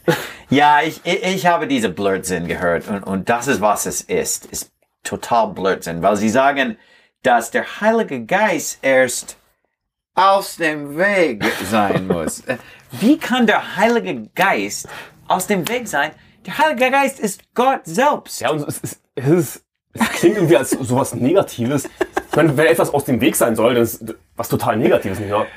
Ja, 0.47 0.81
ich, 0.83 1.01
ich, 1.03 1.23
ich 1.23 1.45
habe 1.47 1.65
diese 1.65 1.89
Blödsinn 1.89 2.47
gehört 2.47 2.87
und, 2.87 3.01
und 3.01 3.29
das 3.29 3.47
ist, 3.47 3.61
was 3.61 3.87
es 3.87 4.01
ist. 4.01 4.45
Ist 4.45 4.71
total 5.03 5.47
Blödsinn, 5.47 6.03
weil 6.03 6.17
sie 6.17 6.29
sagen, 6.29 6.77
dass 7.25 7.51
der 7.51 7.81
Heilige 7.81 8.23
Geist 8.25 8.79
erst 8.81 9.37
aus 10.13 10.57
dem 10.57 10.97
Weg 10.97 11.43
sein 11.69 12.07
muss. 12.07 12.41
Äh, 12.41 12.57
Wie 12.91 13.17
kann 13.17 13.47
der 13.47 13.75
Heilige 13.75 14.29
Geist 14.35 14.87
aus 15.27 15.47
dem 15.47 15.67
Weg 15.67 15.87
sein? 15.87 16.11
Der 16.45 16.57
Heilige 16.57 16.91
Geist 16.91 17.19
ist 17.19 17.41
Gott 17.55 17.81
selbst. 17.83 18.41
Ja, 18.41 18.51
und 18.51 18.67
es, 18.67 18.77
ist, 18.77 19.01
es, 19.15 19.27
ist, 19.27 19.65
es 19.93 20.09
klingt 20.11 20.35
irgendwie 20.35 20.55
als 20.55 20.69
sowas 20.69 21.15
Negatives. 21.15 21.89
Ich 22.29 22.35
meine, 22.35 22.55
wenn 22.55 22.67
etwas 22.67 22.93
aus 22.93 23.05
dem 23.05 23.19
Weg 23.19 23.35
sein 23.35 23.55
soll, 23.55 23.73
dann 23.73 23.83
ist 23.83 24.03
was 24.35 24.47
total 24.47 24.77
Negatives, 24.77 25.19
nicht 25.19 25.31
wahr? 25.31 25.47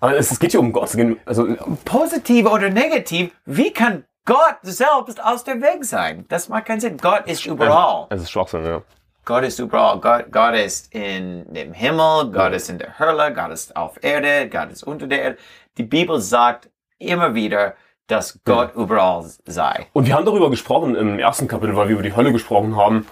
Aber 0.00 0.16
es, 0.16 0.30
es 0.30 0.38
geht 0.38 0.50
hier 0.50 0.60
um 0.60 0.72
Gott. 0.72 0.90
Also, 1.24 1.56
Positiv 1.84 2.46
oder 2.46 2.68
negativ, 2.68 3.30
wie 3.46 3.72
kann 3.72 4.04
Gott 4.26 4.58
selbst 4.62 5.22
aus 5.22 5.44
dem 5.44 5.62
Weg 5.62 5.84
sein? 5.84 6.26
Das 6.28 6.48
macht 6.50 6.66
keinen 6.66 6.80
Sinn. 6.80 6.98
Gott 6.98 7.26
ist 7.26 7.46
überall. 7.46 8.06
es 8.10 8.22
ist 8.22 8.30
Schwachsinn, 8.30 8.64
ja. 8.66 8.82
Gott 9.24 9.44
ist 9.44 9.58
überall. 9.58 9.98
Gott, 10.00 10.26
Gott 10.30 10.54
ist 10.54 10.94
in 10.94 11.44
dem 11.52 11.72
Himmel, 11.72 12.30
Gott 12.32 12.52
ist 12.52 12.68
in 12.68 12.78
der 12.78 12.98
Hölle, 12.98 13.32
Gott 13.34 13.50
ist 13.50 13.74
auf 13.76 13.98
Erde, 14.02 14.48
Gott 14.50 14.70
ist 14.70 14.82
unter 14.82 15.06
der 15.06 15.22
Erde. 15.22 15.36
Die 15.78 15.82
Bibel 15.84 16.20
sagt 16.20 16.68
immer 16.98 17.34
wieder, 17.34 17.74
dass 18.06 18.38
Gott 18.44 18.74
überall 18.76 19.24
sei. 19.46 19.86
Und 19.94 20.06
wir 20.06 20.14
haben 20.14 20.26
darüber 20.26 20.50
gesprochen 20.50 20.94
im 20.94 21.18
ersten 21.18 21.48
Kapitel, 21.48 21.74
weil 21.74 21.88
wir 21.88 21.94
über 21.94 22.02
die 22.02 22.14
Hölle 22.14 22.32
gesprochen 22.32 22.76
haben, 22.76 23.06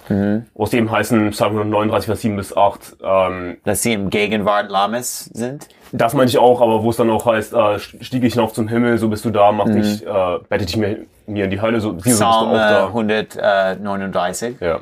wo 0.53 0.65
es 0.65 0.75
eben 0.75 0.91
heißen, 0.91 1.31
Psalm 1.31 1.53
139, 1.53 2.07
Vers 2.07 2.21
7 2.21 2.37
bis 2.37 2.55
8, 2.55 2.97
ähm, 3.03 3.57
Dass 3.65 3.83
sie 3.83 3.95
im 3.95 4.11
Gegenwart 4.11 4.71
Lammes 4.71 5.31
sind. 5.33 5.69
das 5.93 6.13
meinte 6.13 6.29
ich 6.33 6.39
auch, 6.39 6.61
aber 6.61 6.83
wo 6.83 6.91
es 6.91 6.97
dann 6.99 7.09
auch 7.09 7.25
heißt, 7.25 7.55
äh, 7.55 7.79
stieg 7.79 8.23
ich 8.23 8.35
hinauf 8.35 8.53
zum 8.53 8.69
Himmel, 8.69 8.99
so 8.99 9.09
bist 9.09 9.25
du 9.25 9.31
da, 9.31 9.51
mach 9.51 9.65
dich, 9.65 10.07
äh, 10.07 10.39
bette 10.51 10.67
dich 10.67 10.77
mir, 10.77 11.07
mir 11.27 11.45
in 11.47 11.51
die 11.51 11.63
Hölle, 11.63 11.81
so, 11.81 11.89
so 11.93 11.95
bist 11.95 12.21
du 12.21 12.27
auch 12.27 12.53
äh, 12.53 12.57
da. 12.57 12.87
139. 12.89 14.57
Ja. 14.61 14.81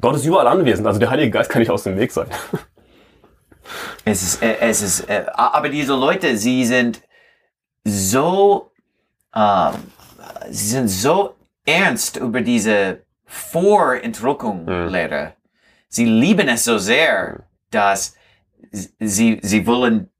Gott 0.00 0.16
ist 0.16 0.24
überall 0.24 0.48
anwesend, 0.48 0.86
also 0.86 0.98
der 0.98 1.10
Heilige 1.10 1.30
Geist 1.30 1.50
kann 1.50 1.60
nicht 1.60 1.70
aus 1.70 1.84
dem 1.84 1.96
Weg 1.96 2.12
sein. 2.12 2.28
Es 4.04 4.22
ist, 4.22 4.42
äh, 4.42 4.58
es 4.60 4.82
ist, 4.82 5.08
äh, 5.08 5.24
aber 5.32 5.70
diese 5.70 5.94
Leute, 5.94 6.36
sie 6.36 6.66
sind 6.66 7.00
so, 7.82 8.70
ähm, 9.34 9.72
sie 10.50 10.68
sind 10.68 10.88
so 10.88 11.34
ernst 11.64 12.18
über 12.18 12.42
diese 12.42 13.06
Vorentrückung-Lehre. 13.24 15.32
Sie 15.88 16.04
lieben 16.04 16.48
es 16.48 16.64
so 16.64 16.76
sehr, 16.76 17.44
dass 17.70 18.14
sie, 18.70 19.38
sie 19.42 19.66
wollen 19.66 20.10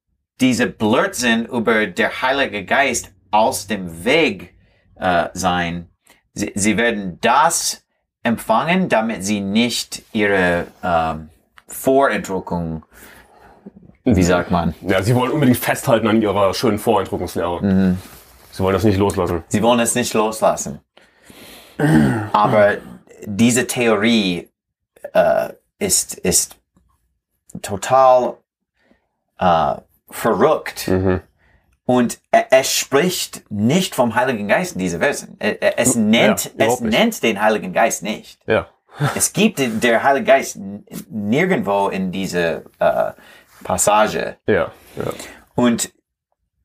diese 0.41 0.67
Blödsinn 0.67 1.47
über 1.47 1.87
der 1.87 2.23
Heilige 2.23 2.65
Geist 2.65 3.13
aus 3.31 3.67
dem 3.67 4.05
Weg 4.05 4.55
äh, 4.97 5.29
sein. 5.35 5.89
Sie, 6.33 6.53
sie 6.55 6.77
werden 6.77 7.19
das 7.21 7.84
empfangen, 8.25 8.89
damit 8.89 9.25
sie 9.25 9.41
nicht 9.41 10.03
ihre 10.13 10.67
ähm, 10.83 11.29
Vorentrückung, 11.69 12.85
wie 14.05 14.23
sagt 14.23 14.51
man, 14.51 14.75
Ja, 14.83 15.03
sie 15.03 15.15
wollen 15.15 15.31
unbedingt 15.31 15.59
festhalten 15.59 16.09
an 16.09 16.21
ihrer 16.21 16.53
schönen 16.53 16.79
Voreindruckungslehre. 16.79 17.97
Sie 18.51 18.63
wollen 18.63 18.75
das 18.75 18.85
nicht 18.85 18.99
loslassen. 18.99 19.45
Sie 19.49 19.63
wollen 19.63 19.81
es 19.81 19.95
nicht 19.95 20.13
loslassen. 20.15 20.81
Aber 22.33 22.77
diese 23.27 23.67
Theorie 23.67 24.49
äh, 25.13 25.49
ist, 25.79 26.15
ist 26.15 26.57
total 27.63 28.37
äh, 29.39 29.75
verrückt. 30.11 30.91
Und 31.87 32.19
er, 32.31 32.47
es 32.51 32.73
spricht 32.73 33.51
nicht 33.51 33.95
vom 33.95 34.15
Heiligen 34.15 34.49
Geist 34.49 34.73
in 34.73 34.79
diese 34.79 34.99
Versen. 35.01 35.37
Er- 35.39 35.61
er- 35.63 35.79
Es 35.79 35.95
nennt, 35.95 36.47
es 36.47 36.55
überhaupt 36.55 36.81
nicht. 36.83 36.99
nennt 36.99 37.23
den 37.23 37.43
Heiligen 37.43 37.73
Geist 37.73 38.03
nicht. 38.03 38.39
Ja. 38.47 38.69
Es 39.17 39.33
gibt 39.33 39.59
den- 39.59 39.81
der 39.81 40.03
Heilige 40.03 40.27
Geist 40.27 40.59
nirgendwo 41.11 41.89
in 41.89 42.11
dieser 42.13 42.63
äh, 42.79 43.13
Passage. 43.65 44.37
Ja. 44.47 44.71
ja. 44.97 45.13
Und 45.55 45.93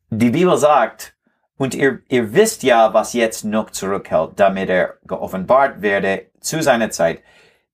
die 0.09 0.29
Bibel 0.29 0.57
sagt, 0.57 1.15
und 1.57 1.75
ihr, 1.75 1.99
ihr 2.07 2.33
wisst 2.33 2.63
ja, 2.63 2.93
was 2.93 3.13
jetzt 3.13 3.43
noch 3.43 3.69
zurückhält, 3.71 4.31
damit 4.39 4.69
er 4.69 4.95
geoffenbart 5.05 5.81
werde 5.81 6.27
zu 6.39 6.61
seiner 6.63 6.89
Zeit. 6.89 7.21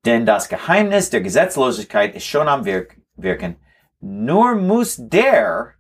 Denn 0.06 0.26
das 0.26 0.50
Geheimnis 0.50 1.10
der 1.12 1.22
Gesetzlosigkeit 1.22 2.16
ist 2.16 2.26
schon 2.26 2.48
am 2.48 2.66
Wirk 2.66 2.98
Wirken. 3.16 3.58
Nur 4.00 4.56
muss 4.56 4.96
der, 5.00 5.74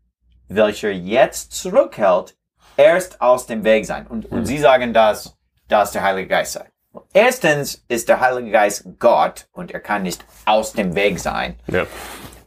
welcher 0.47 0.91
jetzt 0.91 1.51
zurückhält, 1.53 2.35
erst 2.77 3.21
aus 3.21 3.47
dem 3.47 3.63
Weg 3.63 3.85
sein. 3.85 4.07
Und, 4.07 4.31
und 4.31 4.45
sie 4.45 4.57
sagen, 4.57 4.93
dass, 4.93 5.37
dass 5.67 5.91
der 5.91 6.03
Heilige 6.03 6.27
Geist 6.27 6.53
sei. 6.53 6.69
Erstens 7.13 7.83
ist 7.87 8.09
der 8.09 8.19
Heilige 8.19 8.51
Geist 8.51 8.85
Gott 8.99 9.47
und 9.51 9.71
er 9.71 9.79
kann 9.79 10.03
nicht 10.03 10.23
aus 10.45 10.73
dem 10.73 10.95
Weg 10.95 11.19
sein. 11.19 11.59
ja. 11.67 11.85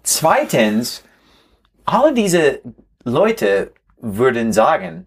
Zweitens, 0.02 1.04
alle 1.84 2.14
diese 2.14 2.62
Leute 3.04 3.74
würden 3.98 4.54
sagen, 4.54 5.06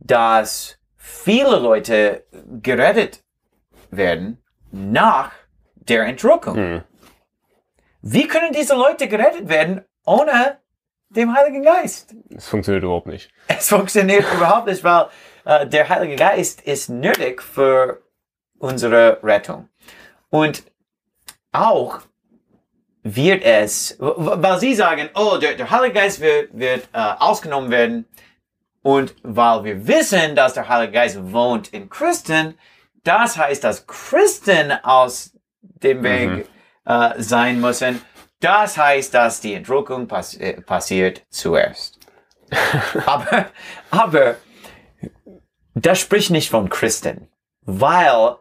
dass 0.00 0.78
viele 0.96 1.56
Leute 1.58 2.24
gerettet 2.60 3.22
werden 3.90 4.42
nach 4.72 5.30
der 5.74 6.06
Entrückung. 6.06 6.82
Wie 8.02 8.26
können 8.26 8.52
diese 8.52 8.74
Leute 8.74 9.06
gerettet 9.06 9.48
werden 9.48 9.84
ohne 10.04 10.58
den 11.10 11.34
Heiligen 11.34 11.62
Geist? 11.62 12.14
Es 12.34 12.48
funktioniert 12.48 12.84
überhaupt 12.84 13.06
nicht. 13.06 13.30
Es 13.48 13.68
funktioniert 13.68 14.24
überhaupt 14.34 14.66
nicht, 14.66 14.82
weil 14.84 15.06
äh, 15.44 15.66
der 15.66 15.88
Heilige 15.88 16.16
Geist 16.16 16.62
ist 16.62 16.88
nötig 16.88 17.42
für 17.42 18.02
unsere 18.58 19.22
Rettung. 19.22 19.68
Und 20.30 20.64
auch 21.52 22.00
wird 23.02 23.42
es, 23.42 23.96
weil 23.98 24.60
sie 24.60 24.74
sagen, 24.74 25.08
oh, 25.14 25.38
der, 25.40 25.54
der 25.54 25.70
Heilige 25.70 25.94
Geist 25.94 26.20
wird, 26.20 26.56
wird 26.56 26.88
äh, 26.92 26.98
ausgenommen 27.18 27.70
werden. 27.70 28.06
Und 28.82 29.14
weil 29.22 29.64
wir 29.64 29.86
wissen, 29.86 30.36
dass 30.36 30.54
der 30.54 30.68
Heilige 30.68 30.92
Geist 30.92 31.32
wohnt 31.32 31.68
in 31.68 31.90
Christen, 31.90 32.58
das 33.04 33.36
heißt, 33.36 33.64
dass 33.64 33.86
Christen 33.86 34.72
aus 34.82 35.32
dem 35.60 36.02
Weg 36.02 36.46
äh, 36.84 37.10
sein 37.18 37.60
müssen. 37.60 38.02
Das 38.40 38.76
heißt, 38.78 39.12
dass 39.14 39.40
die 39.40 39.54
Entrückung 39.54 40.08
pass 40.08 40.34
äh, 40.34 40.60
passiert 40.60 41.22
zuerst. 41.30 41.98
aber, 43.06 43.46
aber 43.90 44.36
das 45.74 46.00
spricht 46.00 46.30
nicht 46.30 46.50
von 46.50 46.68
Christen, 46.68 47.28
weil 47.62 48.36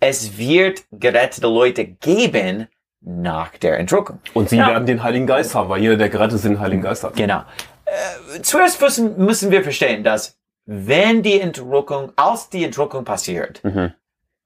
es 0.00 0.36
wird 0.38 0.84
gerettete 0.90 1.46
Leute 1.46 1.84
geben 1.84 2.66
nach 3.02 3.56
der 3.58 3.78
Entrückung. 3.78 4.20
Und 4.34 4.48
sie 4.48 4.56
Ja. 4.56 4.68
werden 4.68 4.86
den 4.86 5.02
Heiligen 5.02 5.26
Geist 5.26 5.54
haben, 5.54 5.68
weil 5.68 5.80
jeder, 5.80 5.96
der 5.96 6.08
gerettet 6.08 6.36
ist, 6.36 6.44
den 6.44 6.58
Heiligen 6.58 6.82
Geist 6.82 7.04
hat. 7.04 7.14
Genau. 7.16 7.42
Äh, 7.84 8.40
zuerst 8.42 8.80
müssen, 8.80 9.16
müssen 9.18 9.50
wir 9.50 9.62
verstehen, 9.62 10.02
dass 10.02 10.38
wenn 10.66 11.22
die 11.22 11.40
Entrückung, 11.40 12.12
als 12.16 12.48
die 12.50 12.64
Entrückung 12.64 13.04
passiert, 13.04 13.62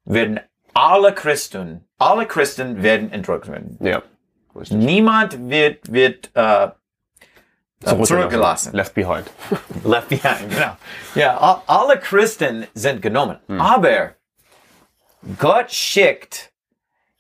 werden 0.05 0.41
alle 0.73 1.13
Christen, 1.13 1.85
alle 1.99 2.27
Christen 2.27 2.83
werden 2.83 3.13
entrückt 3.13 3.49
werden. 3.51 3.77
Ja. 3.81 4.03
Richtig. 4.55 4.79
Niemand 4.79 5.49
wird, 5.49 5.93
wird 5.93 6.31
äh, 6.35 6.69
zurückgelassen. 7.85 8.75
Left 8.75 8.95
behind. 8.95 9.31
Left 9.85 10.09
behind, 10.09 10.51
genau. 10.51 10.77
Ja, 11.15 11.63
alle 11.67 11.99
Christen 11.99 12.67
sind 12.75 13.03
genommen. 13.03 13.39
Hm. 13.47 13.61
Aber 13.61 14.15
Gott 15.39 15.71
schickt 15.73 16.53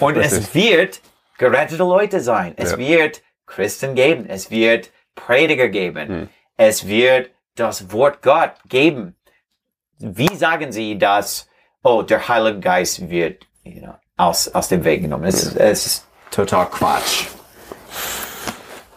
Und 0.00 0.16
es 0.16 0.54
wird 0.54 1.02
gerettete 1.36 1.82
Leute 1.82 2.20
sein. 2.20 2.54
Es 2.56 2.70
ja. 2.70 2.78
wird 2.78 3.22
Christen 3.44 3.94
geben. 3.94 4.24
Es 4.28 4.50
wird 4.50 4.90
Prediger 5.14 5.68
geben. 5.68 6.08
Hm. 6.08 6.28
Es 6.56 6.86
wird 6.86 7.30
das 7.54 7.92
Wort 7.92 8.22
Gott 8.22 8.52
geben. 8.68 9.14
Wie 9.98 10.34
sagen 10.36 10.72
Sie, 10.72 10.98
dass, 10.98 11.48
oh, 11.82 12.02
der 12.02 12.28
Heilige 12.28 12.60
Geist 12.60 13.08
wird 13.08 13.46
you 13.64 13.80
know, 13.80 13.94
aus, 14.16 14.48
aus 14.48 14.68
dem 14.68 14.84
Weg 14.84 15.02
genommen? 15.02 15.24
Es, 15.24 15.42
ist- 15.42 15.56
es 15.56 15.86
ist 15.86 16.06
total 16.30 16.66
Quatsch. 16.70 17.26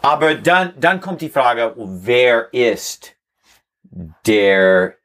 Aber 0.02 0.36
dann, 0.36 0.74
dann 0.80 1.00
kommt 1.00 1.22
die 1.22 1.30
Frage, 1.30 1.74
wer 1.78 2.52
ist 2.54 3.14
der, 4.26 4.96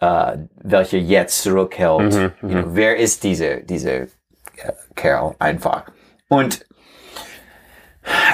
äh, 0.00 0.38
welcher 0.56 0.98
jetzt 0.98 1.42
zurückhält? 1.42 2.14
Mhm, 2.14 2.32
you 2.42 2.48
know, 2.62 2.64
wer 2.68 2.96
ist 2.96 3.24
diese, 3.24 3.58
diese 3.58 3.90
äh, 3.92 4.08
Kerl 4.94 5.34
einfach? 5.38 5.84
Und 6.28 6.64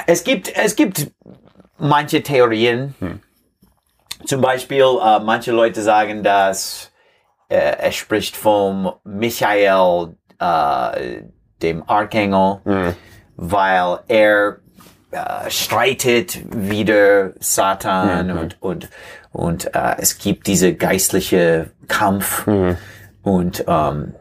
es 0.07 0.23
gibt, 0.23 0.55
es 0.55 0.75
gibt 0.75 1.11
manche 1.77 2.23
Theorien. 2.23 2.95
Zum 4.25 4.39
Beispiel, 4.41 4.83
äh, 5.03 5.19
manche 5.19 5.51
Leute 5.51 5.81
sagen, 5.81 6.23
dass 6.23 6.91
äh, 7.49 7.55
er 7.55 7.91
spricht 7.91 8.35
vom 8.35 8.91
Michael, 9.03 10.15
äh, 10.39 11.21
dem 11.61 11.83
Archengel, 11.87 12.93
weil 13.37 13.99
er 14.07 14.57
äh, 15.11 15.49
streitet 15.49 16.39
wieder 16.53 17.31
Satan 17.39 18.31
und, 18.31 18.61
und, 18.61 18.89
und 19.31 19.73
äh, 19.73 19.95
es 19.99 20.17
gibt 20.17 20.47
diese 20.47 20.73
geistliche 20.73 21.71
Kampf 21.87 22.45
und 23.23 23.63
ähm, 23.67 24.13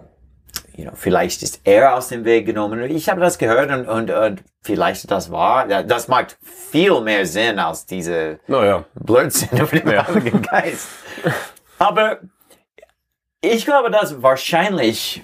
you 0.76 0.84
know, 0.84 0.92
vielleicht 0.94 1.42
ist 1.42 1.60
er 1.64 1.94
aus 1.96 2.08
dem 2.08 2.24
Weg 2.24 2.46
genommen. 2.46 2.82
Ich 2.90 3.08
habe 3.08 3.20
das 3.20 3.38
gehört 3.38 3.70
und, 3.70 3.88
und, 3.88 4.10
und 4.10 4.42
vielleicht 4.62 5.10
das 5.10 5.30
war, 5.30 5.68
ja, 5.68 5.82
das 5.82 6.06
macht 6.08 6.36
viel 6.42 7.00
mehr 7.00 7.26
Sinn 7.26 7.58
als 7.58 7.86
diese 7.86 8.38
Naja. 8.46 8.84
Blödsinn 8.94 9.58
über 9.58 9.66
den 9.66 9.88
Ja. 9.90 10.06
Heiligen 10.06 10.42
Geist. 10.42 10.88
Aber 11.78 12.18
ich 13.52 13.64
glaube, 13.64 13.90
dass 13.90 14.22
wahrscheinlich 14.22 15.22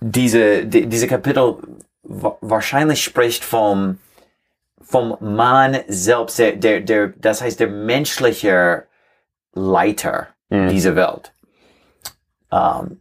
diese, 0.00 0.66
die, 0.66 0.86
diese 0.86 1.06
Kapitel 1.06 1.56
wa 2.02 2.36
wahrscheinlich 2.40 3.02
spricht 3.02 3.44
vom, 3.44 3.98
vom 4.82 5.16
Mann 5.20 5.78
selbst, 5.88 6.38
der, 6.38 6.56
der, 6.56 6.80
der, 6.80 7.08
das 7.08 7.40
heißt 7.40 7.60
der 7.60 7.68
menschliche 7.68 8.86
Leiter 9.54 10.28
dieser 10.50 10.94
Welt. 10.94 11.32
Ähm, 12.52 13.00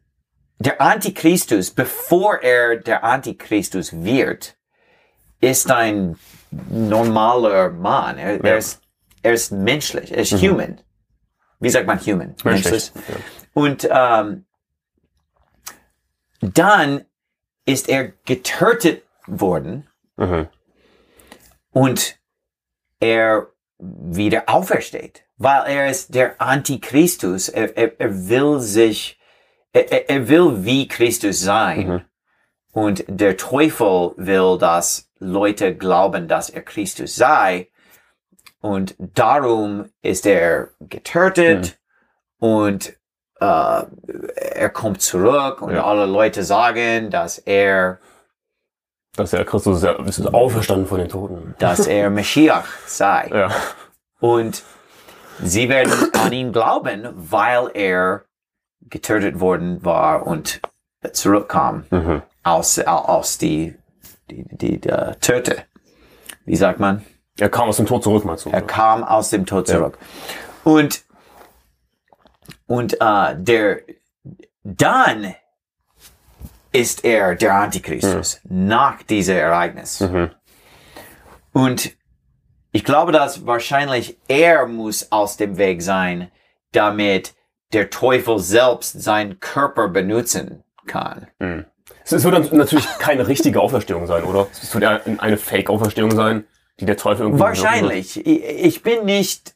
der 0.60 0.80
Antichristus, 0.82 1.72
bevor 1.72 2.42
er 2.42 2.78
der 2.78 3.04
Antichristus 3.04 3.92
wird, 3.94 4.56
ist 5.42 5.70
ein 5.70 6.16
normaler 6.70 7.70
Mann. 7.72 8.18
Er, 8.18 8.44
er, 8.44 8.52
Ja. 8.52 8.58
ist, 8.58 8.82
er 9.22 9.34
ist 9.34 9.52
menschlich, 9.52 10.12
er 10.12 10.20
ist 10.22 10.32
human. 10.34 10.80
Wie 11.60 11.70
sagt 11.70 11.86
man 11.86 12.00
human? 12.00 12.36
Menschlich. 12.44 12.92
Ja. 12.96 13.16
Und 13.54 13.88
ähm, 13.92 14.46
dann 16.42 17.06
ist 17.66 17.90
er 17.90 18.10
getötet 18.26 19.04
worden 19.26 19.88
Mhm. 20.16 20.48
und 21.72 22.20
er 23.00 23.48
wieder 23.80 24.44
aufersteht, 24.48 25.24
weil 25.38 25.64
er 25.66 25.90
ist 25.90 26.14
der 26.14 26.40
Antichristus. 26.40 27.50
Er, 27.50 27.76
er, 27.76 28.00
er 28.00 28.28
will 28.30 28.60
sich, 28.60 29.20
er, 29.74 30.10
er- 30.10 30.28
will 30.28 30.64
wie 30.66 30.88
Christus 30.88 31.40
sein. 31.40 31.88
Mhm. 31.88 32.02
Und 32.74 33.06
der 33.08 33.38
Teufel 33.38 34.14
will, 34.18 34.58
dass 34.60 35.10
Leute 35.20 35.76
glauben, 35.76 36.28
dass 36.28 36.50
er 36.50 36.62
Christus 36.62 37.16
sei. 37.16 37.70
Und 38.62 38.96
darum 39.00 39.90
ist 40.02 40.26
er 40.26 40.70
getötet 40.80 41.80
und 42.40 42.98
äh, 43.40 43.84
er 44.36 44.70
kommt 44.70 45.02
zurück 45.02 45.62
und 45.62 45.74
Ja. 45.76 45.84
alle 45.86 46.06
Leute 46.06 46.44
sagen, 46.44 47.10
dass 47.10 47.38
er, 47.40 48.00
Dass 49.16 49.34
er 49.34 49.46
Christus 49.46 49.78
ist, 49.78 49.84
ja, 49.84 49.92
ist 50.06 50.34
auferstanden 50.34 50.88
von 50.88 51.00
den 51.00 51.10
Toten. 51.10 51.56
dass 51.60 51.88
er 51.88 52.10
Mashiach 52.12 52.66
sei. 52.86 53.30
Ja. 53.34 53.50
Und 54.20 54.64
sie 55.42 55.68
werden 55.70 55.94
an 56.14 56.32
ihn 56.32 56.52
glauben, 56.52 57.10
weil 57.16 57.70
er 57.74 58.24
getötet 58.90 59.40
worden 59.40 59.84
war 59.84 60.26
und 60.28 60.62
zurückkam 61.12 61.86
Mhm. 61.90 62.22
aus, 62.44 62.80
aus 62.80 63.38
die, 63.38 63.76
die, 64.32 64.46
die, 64.58 64.80
die 64.80 64.90
äh, 64.90 65.16
Töte. 65.16 65.64
Wie 66.46 66.56
sagt 66.56 66.80
man? 66.80 67.04
Er 67.40 67.50
kam 67.50 67.68
aus 67.70 67.78
dem 67.78 67.86
Tod 67.86 68.04
zurück, 68.04 68.26
meinst 68.26 68.46
du? 68.46 68.50
Er 68.52 68.62
kam 68.62 69.04
aus 69.04 69.30
dem 69.32 69.46
Tod 69.46 69.68
zurück. 69.68 69.98
Und, 70.64 71.04
und 72.74 73.00
äh, 73.00 73.36
der, 73.38 73.82
dann 74.64 75.36
ist 76.72 77.06
er 77.06 77.36
der 77.36 77.54
Antichristus 77.54 78.42
nach 78.46 79.04
diesem 79.04 79.36
Ereignis. 79.38 80.00
Mhm. 80.00 80.32
Und 81.52 81.96
ich 82.72 82.84
glaube, 82.84 83.12
dass 83.12 83.46
wahrscheinlich 83.46 84.18
er 84.28 84.66
muss 84.66 85.12
aus 85.12 85.38
dem 85.38 85.58
Weg 85.60 85.84
sein, 85.84 86.32
damit 86.72 87.36
der 87.74 87.92
Teufel 87.92 88.40
selbst 88.40 89.00
seinen 89.04 89.40
Körper 89.40 89.90
benutzen 89.90 90.64
kann. 90.88 91.28
Es 92.04 92.12
es 92.12 92.24
wird 92.24 92.34
dann 92.34 92.58
natürlich 92.58 92.88
keine 92.98 93.28
richtige 93.28 93.62
Auferstehung 93.62 94.08
sein, 94.08 94.24
oder? 94.24 94.48
Es 94.52 94.74
wird 94.74 94.84
eine 95.20 95.38
Fake-Auferstehung 95.38 96.10
sein, 96.10 96.46
die 96.80 96.86
der 96.86 96.98
Teufel 96.98 97.28
irgendwie... 97.28 97.40
Wahrscheinlich. 97.40 98.18
Ich, 98.26 98.44
ich 98.44 98.82
bin 98.82 99.06
nicht 99.06 99.54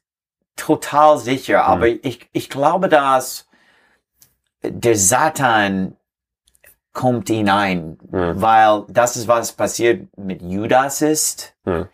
total 0.57 1.17
sicher, 1.17 1.63
aber 1.65 1.87
ich, 1.87 2.27
ich 2.33 2.49
glaube, 2.49 2.89
dass 2.89 3.47
der 4.63 4.95
Satan 4.95 5.95
kommt 6.93 7.29
hinein, 7.29 7.97
Mhm. 8.11 8.41
weil 8.41 8.83
das 8.89 9.15
ist, 9.17 9.27
was 9.27 9.51
passiert 9.53 10.07
mit 10.17 10.41
Judas 10.41 11.01
ist, 11.01 11.55
Mhm. 11.65 11.87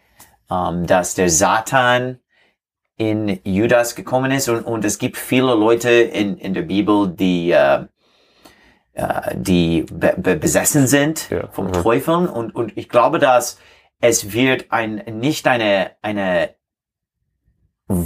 ähm, 0.49 0.87
dass 0.87 1.13
der 1.15 1.29
Satan 1.29 2.19
in 2.95 3.39
Judas 3.43 3.95
gekommen 3.95 4.31
ist 4.31 4.47
und, 4.49 4.63
und 4.63 4.85
es 4.85 4.97
gibt 4.97 5.17
viele 5.17 5.55
Leute 5.55 5.89
in, 5.89 6.37
in 6.37 6.53
der 6.53 6.61
Bibel, 6.61 7.09
die, 7.09 7.51
äh, 7.51 7.85
äh, 8.93 9.35
die 9.35 9.85
be 9.91 10.13
be 10.17 10.35
besessen 10.37 10.87
sind 10.87 11.29
Ja. 11.29 11.47
vom 11.51 11.67
Mhm. 11.67 11.73
Teufel 11.73 12.27
und, 12.27 12.55
und 12.55 12.77
ich 12.77 12.87
glaube, 12.87 13.19
dass 13.19 13.59
es 13.99 14.31
wird 14.33 14.67
ein, 14.71 14.95
nicht 15.19 15.47
eine, 15.47 15.91
eine 16.01 16.55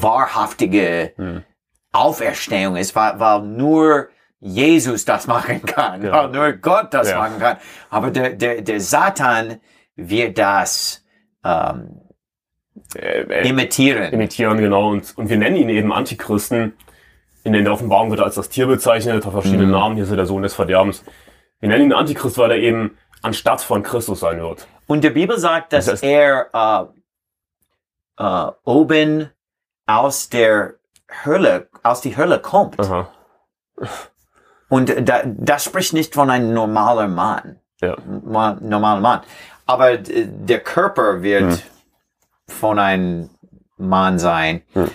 wahrhaftige 0.02 1.14
Mhm. 1.18 1.44
Auferstehung 1.92 2.76
ist, 2.76 2.96
weil, 2.96 3.20
weil 3.20 3.42
nur 3.42 4.08
Jesus 4.40 5.06
das 5.06 5.26
machen 5.28 5.64
kann, 5.66 6.04
Ja. 6.04 6.12
weil 6.14 6.30
nur 6.30 6.52
Gott 6.54 6.94
das 6.94 7.10
Ja. 7.10 7.18
machen 7.20 7.40
kann. 7.40 7.58
Aber 7.90 8.12
der, 8.12 8.32
der, 8.32 8.62
der 8.62 8.80
Satan 8.82 9.60
wird 9.96 10.38
das 10.38 11.04
ähm, 11.44 12.02
Äh, 12.96 13.22
äh, 13.22 13.48
imitieren. 13.50 14.14
imitieren, 14.14 14.58
genau. 14.60 14.90
Und, 14.90 15.18
und 15.18 15.30
wir 15.30 15.38
nennen 15.38 15.56
ihn 15.56 15.70
eben 15.70 15.92
Antichristen. 15.92 16.74
In 17.44 17.54
der 17.54 17.72
Offenbarung 17.72 18.10
wird 18.12 18.20
er 18.20 18.26
als 18.26 18.36
das 18.36 18.50
Tier 18.50 18.68
bezeichnet, 18.68 19.26
hat 19.26 19.32
verschiedene 19.32 19.66
Mhm. 19.66 19.72
Namen. 19.72 19.96
Hier 19.96 20.04
ist 20.04 20.10
er 20.12 20.18
der 20.18 20.26
Sohn 20.26 20.44
des 20.44 20.54
Verderbens. 20.54 21.04
Wir 21.60 21.70
nennen 21.70 21.86
ihn 21.86 21.94
Antichrist, 21.94 22.38
weil 22.38 22.52
er 22.52 22.58
eben 22.58 22.98
anstatt 23.24 23.62
von 23.62 23.82
Christus 23.82 24.20
sein 24.20 24.40
wird. 24.40 24.68
Und 24.86 25.04
die 25.04 25.10
Bibel 25.10 25.38
sagt, 25.40 25.74
dass 25.74 25.86
Das 25.86 26.04
heißt- 26.04 26.06
er 26.06 26.90
äh, 28.20 28.24
äh, 28.24 28.52
oben 28.64 29.30
aus 29.88 30.30
der 30.30 30.76
Hölle, 31.26 31.70
aus 31.84 32.02
die 32.02 32.16
Hölle 32.18 32.40
kommt. 32.40 32.80
Aha. 32.80 33.08
Und 34.70 34.94
da, 35.08 35.22
das 35.26 35.64
spricht 35.64 35.94
nicht 35.94 36.14
von 36.14 36.30
einem 36.30 36.54
normalen 36.54 37.16
Mann. 37.16 37.60
Ja. 37.82 37.96
Ma- 38.24 38.58
normalen 38.60 39.02
Mann. 39.02 39.22
Aber 39.66 39.98
der 39.98 40.60
Körper 40.60 41.22
wird 41.22 41.52
Hm. 41.54 41.60
von 42.48 42.80
einem 42.80 43.30
Mann 43.78 44.20
sein. 44.20 44.64
Hm. 44.74 44.90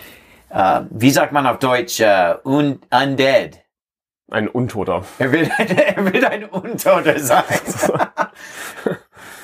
Äh, 0.51 0.83
wie 0.91 1.11
sagt 1.11 1.33
man 1.33 1.47
auf 1.47 1.59
Deutsch? 1.59 2.01
Äh, 2.01 2.35
un 2.45 2.81
undead. 2.91 3.59
Ein 4.31 4.49
Untoter. 4.49 5.05
Er 5.19 5.33
wird, 5.33 5.51
er 5.59 6.13
wird 6.13 6.25
ein 6.25 6.45
Untoter 6.45 7.19
sein. 7.19 7.45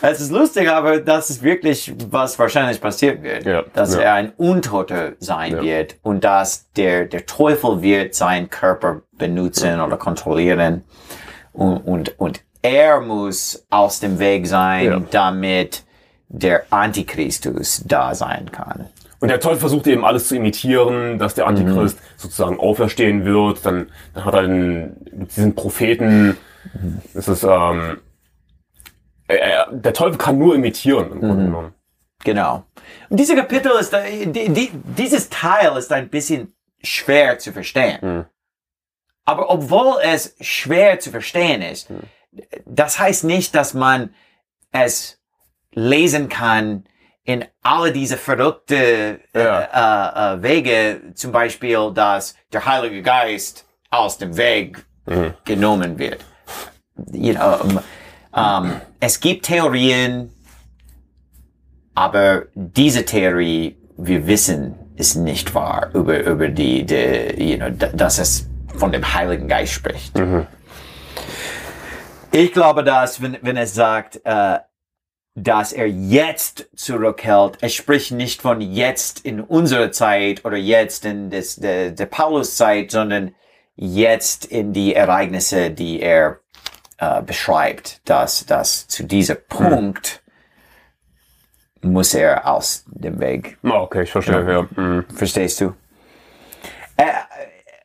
Es 0.00 0.20
ist 0.20 0.30
lustig, 0.30 0.68
aber 0.70 1.00
das 1.00 1.30
ist 1.30 1.42
wirklich, 1.42 1.92
was 2.10 2.38
wahrscheinlich 2.38 2.80
passieren 2.80 3.22
wird. 3.22 3.44
Ja, 3.44 3.64
dass 3.74 3.94
ja. 3.94 4.00
er 4.00 4.14
ein 4.14 4.32
Untoter 4.36 5.12
sein 5.18 5.52
Ja. 5.56 5.62
wird 5.62 5.96
und 6.02 6.24
dass 6.24 6.70
der, 6.72 7.06
der 7.06 7.26
Teufel 7.26 7.82
wird 7.82 8.14
seinen 8.14 8.48
Körper 8.48 9.02
benutzen 9.16 9.80
oder 9.80 9.96
kontrollieren. 9.96 10.84
Und, 11.52 11.78
und, 11.78 12.18
und 12.20 12.42
er 12.62 13.00
muss 13.00 13.66
aus 13.70 14.00
dem 14.00 14.18
Weg 14.18 14.46
sein, 14.46 15.06
damit 15.10 15.84
der 16.28 16.64
Antichristus 16.70 17.82
da 17.86 18.14
sein 18.14 18.52
kann. 18.52 18.86
Und 19.20 19.28
der 19.28 19.40
Teufel 19.40 19.58
versucht 19.58 19.86
eben 19.88 20.04
alles 20.04 20.28
zu 20.28 20.36
imitieren, 20.36 21.18
dass 21.18 21.34
der 21.34 21.48
Antichrist 21.48 21.98
sozusagen 22.16 22.60
auferstehen 22.60 23.24
wird. 23.24 23.66
Dann, 23.66 23.88
dann 24.14 24.24
hat 24.24 24.34
er 24.34 24.42
den, 24.42 24.96
diesen 25.34 25.54
Propheten. 25.56 26.36
Das 27.14 27.26
ist, 27.26 27.42
ähm, 27.42 27.98
der 29.28 29.92
Teufel 29.94 30.18
kann 30.18 30.38
nur 30.38 30.54
imitieren 30.54 31.12
im 31.12 31.20
Grunde 31.20 31.44
genommen. 31.44 31.74
Genau. 32.24 32.64
Und 33.08 33.20
dieser 33.20 33.36
Kapitel 33.36 33.72
ist, 33.78 33.92
äh, 33.92 34.26
die, 34.26 34.48
die, 34.48 34.70
dieses 34.72 35.28
Teil 35.28 35.76
ist 35.76 35.92
ein 35.92 36.08
bisschen 36.08 36.54
schwer 36.82 37.38
zu 37.38 37.52
verstehen. 37.52 38.26
Aber 39.24 39.50
obwohl 39.50 39.98
es 40.02 40.34
schwer 40.40 40.98
zu 41.00 41.10
verstehen 41.10 41.62
ist, 41.62 41.88
das 42.64 42.98
heißt 42.98 43.24
nicht, 43.24 43.54
dass 43.54 43.74
man 43.74 44.14
es 44.72 45.20
lesen 45.72 46.28
kann 46.28 46.84
in 47.24 47.44
alle 47.62 47.92
diese 47.92 48.16
verrückte 48.16 49.20
äh, 49.34 49.38
äh, 49.38 49.42
äh, 49.42 50.42
Wege, 50.42 51.12
zum 51.14 51.30
Beispiel, 51.30 51.90
dass 51.92 52.36
der 52.52 52.64
Heilige 52.64 53.02
Geist 53.02 53.66
aus 53.90 54.16
dem 54.16 54.36
Weg 54.36 54.84
genommen 55.44 55.98
wird. 55.98 56.24
You 57.12 57.34
know, 57.34 57.56
um, 57.62 57.80
um, 58.32 58.80
es 59.00 59.20
gibt 59.20 59.46
Theorien, 59.46 60.32
aber 61.94 62.44
diese 62.54 63.04
Theorie, 63.04 63.76
wir 63.96 64.26
wissen, 64.26 64.74
ist 64.96 65.16
nicht 65.16 65.54
wahr 65.54 65.90
über, 65.94 66.20
über 66.24 66.48
die, 66.48 66.84
die 66.84 67.52
you 67.52 67.56
know, 67.56 67.70
da- 67.70 67.88
dass 67.88 68.18
es 68.18 68.48
von 68.76 68.92
dem 68.92 69.14
Heiligen 69.14 69.48
Geist 69.48 69.72
spricht. 69.72 70.16
Ich 72.30 72.52
glaube, 72.52 72.84
dass, 72.84 73.22
wenn, 73.22 73.38
wenn 73.42 73.56
es 73.56 73.74
sagt, 73.74 74.20
äh, 74.24 74.58
dass 75.34 75.72
er 75.72 75.86
jetzt 75.88 76.68
zurückhält, 76.74 77.58
es 77.60 77.74
spricht 77.74 78.10
nicht 78.12 78.42
von 78.42 78.60
jetzt 78.60 79.20
in 79.24 79.40
unserer 79.40 79.92
Zeit 79.92 80.44
oder 80.44 80.56
jetzt 80.56 81.04
in 81.04 81.30
des, 81.30 81.56
der, 81.56 81.92
der 81.92 82.06
Paulus-Zeit, 82.06 82.90
sondern 82.90 83.34
jetzt 83.76 84.44
in 84.44 84.72
die 84.72 84.94
Ereignisse, 84.94 85.70
die 85.70 86.00
er 86.00 86.40
äh, 86.98 87.22
beschreibt, 87.22 88.00
dass, 88.08 88.44
dass 88.46 88.88
zu 88.88 89.04
diesem 89.04 89.38
Punkt 89.48 90.22
muss 91.80 92.12
er 92.14 92.46
aus 92.46 92.84
dem 92.88 93.20
Weg 93.20 93.56
Ah, 93.62 93.82
okay, 93.82 94.02
ich 94.02 94.10
verstehe. 94.10 94.50
Ja. 94.50 94.82
Mhm. 94.82 95.04
Verstehst 95.14 95.60
du? 95.60 95.74
Äh, 96.96 97.12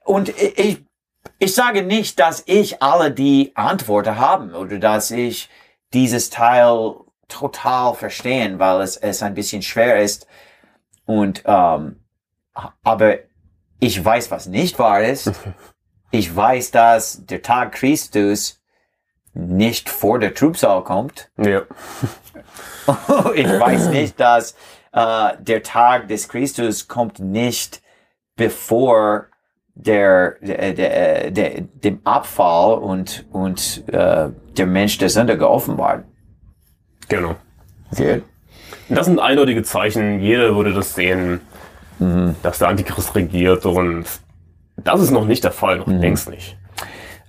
und 0.03 0.29
ich, 0.29 0.83
ich 1.39 1.53
sage 1.53 1.83
nicht, 1.83 2.19
dass 2.19 2.43
ich 2.47 2.81
alle 2.81 3.11
die 3.11 3.51
Antworten 3.55 4.17
haben 4.17 4.53
oder 4.53 4.79
dass 4.79 5.11
ich 5.11 5.49
dieses 5.93 6.29
Teil 6.29 6.95
total 7.27 7.93
verstehen, 7.93 8.59
weil 8.59 8.81
es, 8.81 8.97
es 8.97 9.21
ein 9.21 9.33
bisschen 9.33 9.61
schwer 9.61 10.01
ist. 10.01 10.27
Und 11.05 11.43
ähm, 11.45 11.99
aber 12.83 13.17
ich 13.79 14.03
weiß, 14.03 14.31
was 14.31 14.47
nicht 14.47 14.79
wahr 14.79 15.03
ist. 15.03 15.31
Ich 16.15 16.35
weiß, 16.35 16.69
dass 16.69 17.25
der 17.25 17.41
Tag 17.41 17.71
Christus 17.71 18.61
nicht 19.33 19.89
vor 19.89 20.19
der 20.19 20.33
Trübsal 20.33 20.83
kommt. 20.83 21.29
Ja. 21.37 21.61
ich 23.35 23.47
weiß 23.47 23.89
nicht, 23.89 24.19
dass 24.19 24.55
äh, 24.91 25.31
der 25.39 25.63
Tag 25.63 26.07
des 26.07 26.29
Christus 26.29 26.87
kommt 26.87 27.19
nicht 27.19 27.81
bevor 28.35 29.25
der, 29.75 30.35
der, 30.41 30.73
der, 30.73 31.31
der 31.31 31.61
dem 31.61 31.99
Abfall 32.03 32.77
und 32.77 33.25
und 33.31 33.83
äh, 33.87 34.29
der 34.57 34.65
Mensch 34.67 34.97
der 34.99 35.09
Sünde 35.09 35.37
geoffenbart 35.37 36.05
Genau. 37.09 37.35
wird. 37.91 38.23
Das 38.89 39.07
sind 39.07 39.19
eindeutige 39.19 39.63
Zeichen. 39.63 40.19
Jeder 40.19 40.55
würde 40.55 40.73
das 40.73 40.93
sehen, 40.95 41.41
dass 42.43 42.59
der 42.59 42.67
Antichrist 42.67 43.15
regiert. 43.15 43.65
Und 43.65 44.05
das 44.77 45.01
ist 45.01 45.11
noch 45.11 45.25
nicht 45.25 45.43
der 45.43 45.51
Fall, 45.51 45.77
noch 45.77 45.87
längst 45.87 46.29
nicht. 46.29 46.57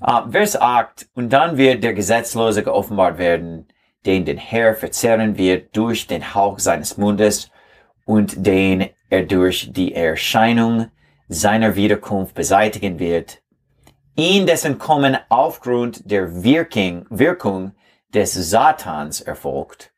Uh, 0.06 0.30
Vers 0.30 0.60
8, 0.60 1.08
und 1.14 1.32
dann 1.32 1.56
wird 1.56 1.82
der 1.82 1.94
Gesetzlose 1.94 2.62
geoffenbart 2.62 3.16
werden, 3.16 3.68
den 4.04 4.26
den 4.26 4.36
Herr 4.36 4.74
verzehren 4.74 5.38
wird 5.38 5.74
durch 5.74 6.06
den 6.06 6.34
Hauch 6.34 6.58
seines 6.58 6.98
Mundes 6.98 7.50
und 8.04 8.46
den 8.46 8.90
er 9.08 9.22
durch 9.22 9.72
die 9.72 9.94
Erscheinung 9.94 10.90
seiner 11.28 11.74
Wiederkunft 11.74 12.34
beseitigen 12.34 12.98
wird, 12.98 13.40
ihn 14.14 14.46
dessen 14.46 14.78
Kommen 14.78 15.16
aufgrund 15.30 16.10
der 16.10 16.44
Wirkung, 16.44 17.06
Wirkung 17.08 17.72
des 18.12 18.34
Satans 18.34 19.22
erfolgt, 19.22 19.94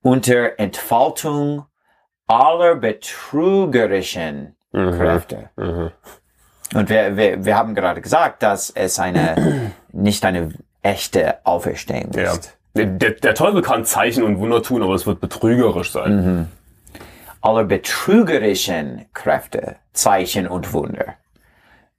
unter 0.00 0.58
Entfaltung 0.58 1.66
aller 2.26 2.76
betrügerischen 2.76 4.56
Kräfte. 4.72 5.50
Und 6.74 6.88
wir, 6.88 7.16
wir, 7.16 7.44
wir 7.44 7.56
haben 7.56 7.74
gerade 7.74 8.00
gesagt, 8.00 8.42
dass 8.42 8.70
es 8.70 8.98
eine 8.98 9.72
nicht 9.92 10.24
eine 10.24 10.50
echte 10.82 11.44
Auferstehung 11.44 12.12
Ja. 12.14 12.32
ist. 12.32 12.56
Der, 12.74 12.86
der, 12.86 13.34
Teufel 13.34 13.60
kann 13.60 13.84
Zeichen 13.84 14.22
und 14.24 14.38
Wunder 14.38 14.62
tun, 14.62 14.82
aber 14.82 14.94
es 14.94 15.06
wird 15.06 15.20
betrügerisch 15.20 15.92
sein. 15.92 16.50
Aller 17.42 17.64
betrügerischen 17.64 19.04
Kräfte, 19.12 19.76
Zeichen 19.92 20.48
und 20.48 20.72
Wunder. 20.72 21.16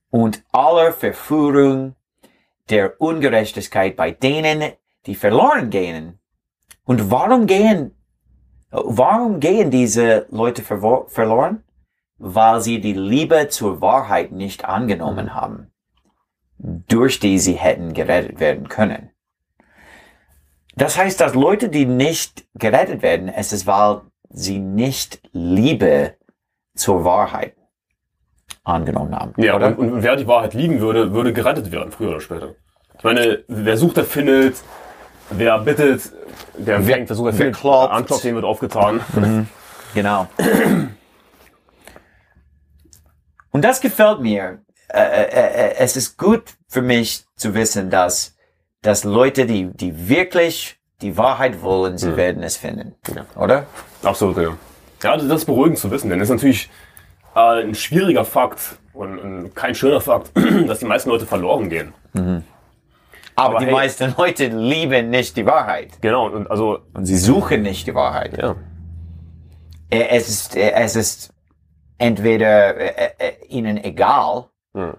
Und 0.10 0.42
aller 0.52 0.92
Verführung 0.92 1.96
der 2.70 3.00
Ungerechtigkeit 3.00 3.96
bei 3.96 4.12
denen, 4.12 4.72
die 5.06 5.14
verloren 5.14 5.70
gehen. 5.70 6.20
Und 6.86 7.12
warum 7.12 7.46
gehen, 7.46 7.96
warum 8.72 9.40
gehen 9.40 9.70
diese 9.70 10.26
Leute 10.32 10.64
verloren? 10.64 11.64
Weil 12.17 12.62
sie 12.62 12.80
die 12.80 12.93
Liebe 12.93 13.49
zur 13.49 13.82
Wahrheit 13.82 14.32
nicht 14.32 14.65
angenommen 14.65 15.34
haben, 15.34 15.71
durch 16.58 17.19
die 17.19 17.39
sie 17.39 17.54
hätten 17.54 17.93
gerettet 17.93 18.39
werden 18.39 18.69
können. 18.69 19.10
Das 20.76 20.97
heißt, 20.97 21.19
dass 21.19 21.34
Leute, 21.36 21.69
die 21.69 21.86
nicht 21.86 22.45
gerettet 22.56 23.02
werden, 23.02 23.30
es 23.30 23.54
ist, 23.54 23.67
weil 23.67 24.02
sie 24.30 24.60
nicht 24.60 25.21
Liebe 25.32 26.15
zur 26.76 27.06
Wahrheit 27.06 27.56
angenommen 28.63 29.15
haben. 29.15 29.34
Ja, 29.38 29.56
oder? 29.56 29.78
und, 29.78 29.91
und 29.91 30.04
wer 30.04 30.15
die 30.15 30.28
Wahrheit 30.28 30.54
lieben 30.54 30.80
würde, 30.80 31.13
würde 31.13 31.34
gerettet 31.34 31.71
werden, 31.71 31.91
früher 31.91 32.10
oder 32.10 32.21
später. 32.21 32.56
Ich 32.97 33.04
meine, 33.04 33.43
wer 33.47 33.78
sucht, 33.78 33.97
der 33.97 34.06
findet. 34.06 34.56
Wer 35.30 35.58
bittet, 35.60 36.12
der 36.58 36.86
wer, 36.86 37.06
versucht, 37.06 37.28
der 37.28 37.34
findet. 37.34 37.56
klopft. 37.56 37.91
Anklopft, 37.91 38.23
dem 38.23 38.36
wird 38.36 38.45
aufgetan. 38.45 39.02
Genau. 39.93 40.28
Und 43.54 43.63
das 43.63 43.80
gefällt 43.80 44.20
mir. 44.20 44.60
Äh, 44.89 45.00
äh, 45.00 45.24
äh, 45.70 45.76
es 45.78 45.96
ist 45.96 46.18
gut 46.18 46.44
für 46.68 46.82
mich 46.82 47.24
zu 47.38 47.54
wissen, 47.56 47.89
dass, 47.89 48.36
dass 48.82 49.04
Leute, 49.06 49.46
die, 49.46 49.72
die 49.74 50.10
wirklich 50.10 50.78
die 51.02 51.18
Wahrheit 51.18 51.62
wollen, 51.62 51.98
sie 51.98 52.16
werden 52.18 52.44
es 52.44 52.58
finden. 52.58 52.96
Ja. 53.16 53.26
Oder? 53.42 53.66
Absolut, 54.04 54.38
ja. 54.38 54.58
Ja, 55.04 55.18
das 55.18 55.26
ist 55.26 55.46
beruhigend 55.46 55.78
zu 55.80 55.89
wissen, 55.92 56.10
denn 56.10 56.20
es 56.20 56.30
ist 56.30 56.36
natürlich 56.36 56.70
äh, 57.36 57.63
ein 57.63 57.76
schwieriger 57.76 58.26
Fakt 58.26 58.78
und, 58.94 59.20
und 59.20 59.56
kein 59.56 59.76
schöner 59.76 60.02
Fakt, 60.02 60.32
dass 60.68 60.80
die 60.80 60.86
meisten 60.86 61.10
Leute 61.10 61.26
verloren 61.26 61.70
gehen. 61.70 61.94
Aber, 63.36 63.60
die 63.60 63.66
hey- 63.66 63.72
meisten 63.72 64.13
Leute 64.18 64.48
lieben 64.48 65.10
nicht 65.10 65.36
die 65.38 65.46
Wahrheit. 65.46 65.89
Genau, 66.02 66.28
und 66.30 66.50
also, 66.50 66.80
Und 66.94 67.06
sie 67.06 67.18
suchen 67.18 67.63
nicht 67.63 67.88
die 67.88 67.96
Wahrheit. 67.96 68.38
ja. 68.38 68.56
Es 69.89 70.28
ist, 70.28 70.56
es 70.56 70.96
ist 70.96 71.33
entweder 72.04 72.76
äh, 72.78 73.12
äh, 73.18 73.46
ihnen 73.48 73.84
egal, 73.84 74.46
Hm. 74.74 74.96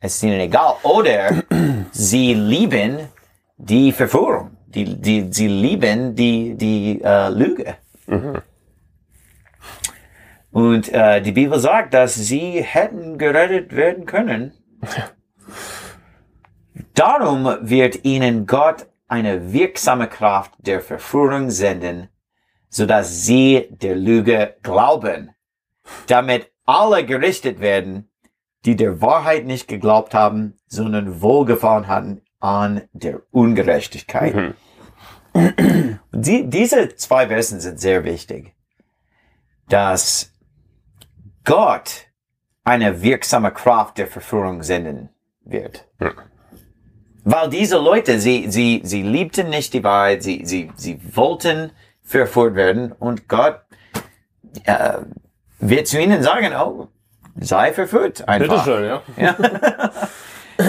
es 0.00 0.16
ist 0.16 0.22
ihnen 0.22 0.40
egal, 0.40 0.74
oder 0.82 1.42
sie 1.92 2.34
lieben 2.34 3.08
die 3.56 3.92
Verführung, 3.92 4.56
die, 4.66 4.84
die, 5.00 5.28
sie 5.30 5.48
lieben 5.48 6.14
die, 6.14 6.54
die 6.54 7.00
äh, 7.02 7.28
Lüge. 7.30 7.76
Und 10.52 10.92
äh, 10.92 11.20
die 11.20 11.32
Bibel 11.32 11.58
sagt, 11.58 11.94
dass 11.94 12.14
sie 12.14 12.62
hätten 12.62 13.18
gerettet 13.18 13.74
werden 13.74 14.06
können. 14.06 14.52
Darum 16.94 17.56
wird 17.62 18.04
ihnen 18.04 18.46
Gott 18.46 18.86
eine 19.08 19.52
wirksame 19.52 20.06
Kraft 20.06 20.52
der 20.58 20.80
Verführung 20.80 21.50
senden, 21.50 22.08
sodass 22.68 23.24
sie 23.24 23.68
der 23.70 23.96
Lüge 23.96 24.54
glauben, 24.62 25.33
damit 26.06 26.50
alle 26.64 27.04
gerichtet 27.04 27.60
werden, 27.60 28.08
die 28.64 28.76
der 28.76 29.00
Wahrheit 29.00 29.44
nicht 29.44 29.68
geglaubt 29.68 30.14
haben, 30.14 30.54
sondern 30.66 31.20
wohlgefallen 31.20 31.88
hatten 31.88 32.22
an 32.40 32.82
der 32.92 33.20
Ungerechtigkeit. 33.30 34.34
Und 35.34 35.96
die, 36.12 36.48
diese 36.48 36.94
zwei 36.94 37.26
Versen 37.28 37.60
sind 37.60 37.80
sehr 37.80 38.04
wichtig, 38.04 38.54
dass 39.68 40.32
Gott 41.44 42.06
eine 42.62 43.02
wirksame 43.02 43.50
Kraft 43.50 43.98
der 43.98 44.06
Verführung 44.06 44.62
senden 44.62 45.10
wird. 45.44 45.86
Weil 47.24 47.50
diese 47.50 47.78
Leute, 47.78 48.20
sie, 48.20 48.50
sie, 48.50 48.82
sie 48.84 49.02
liebten 49.02 49.48
nicht 49.48 49.72
die 49.74 49.82
Wahrheit, 49.82 50.22
sie, 50.22 50.44
sie, 50.44 50.70
sie 50.76 51.00
wollten 51.16 51.72
verführt 52.02 52.54
werden 52.54 52.92
und 52.92 53.28
Gott 53.28 53.60
äh, 54.64 54.98
wird 55.68 55.86
zu 55.88 56.00
ihnen 56.00 56.22
sagen, 56.22 56.52
oh, 56.54 56.88
sei 57.36 57.72
verführt 57.72 58.28
einfach. 58.28 58.64
Bitteschön, 58.64 58.84
ja. 59.18 59.34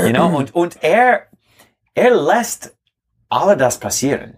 you 0.05 0.09
know, 0.11 0.27
und, 0.35 0.55
und 0.55 0.83
er, 0.83 1.23
er 1.93 2.15
lässt 2.15 2.75
alle 3.29 3.57
das 3.57 3.79
passieren. 3.79 4.37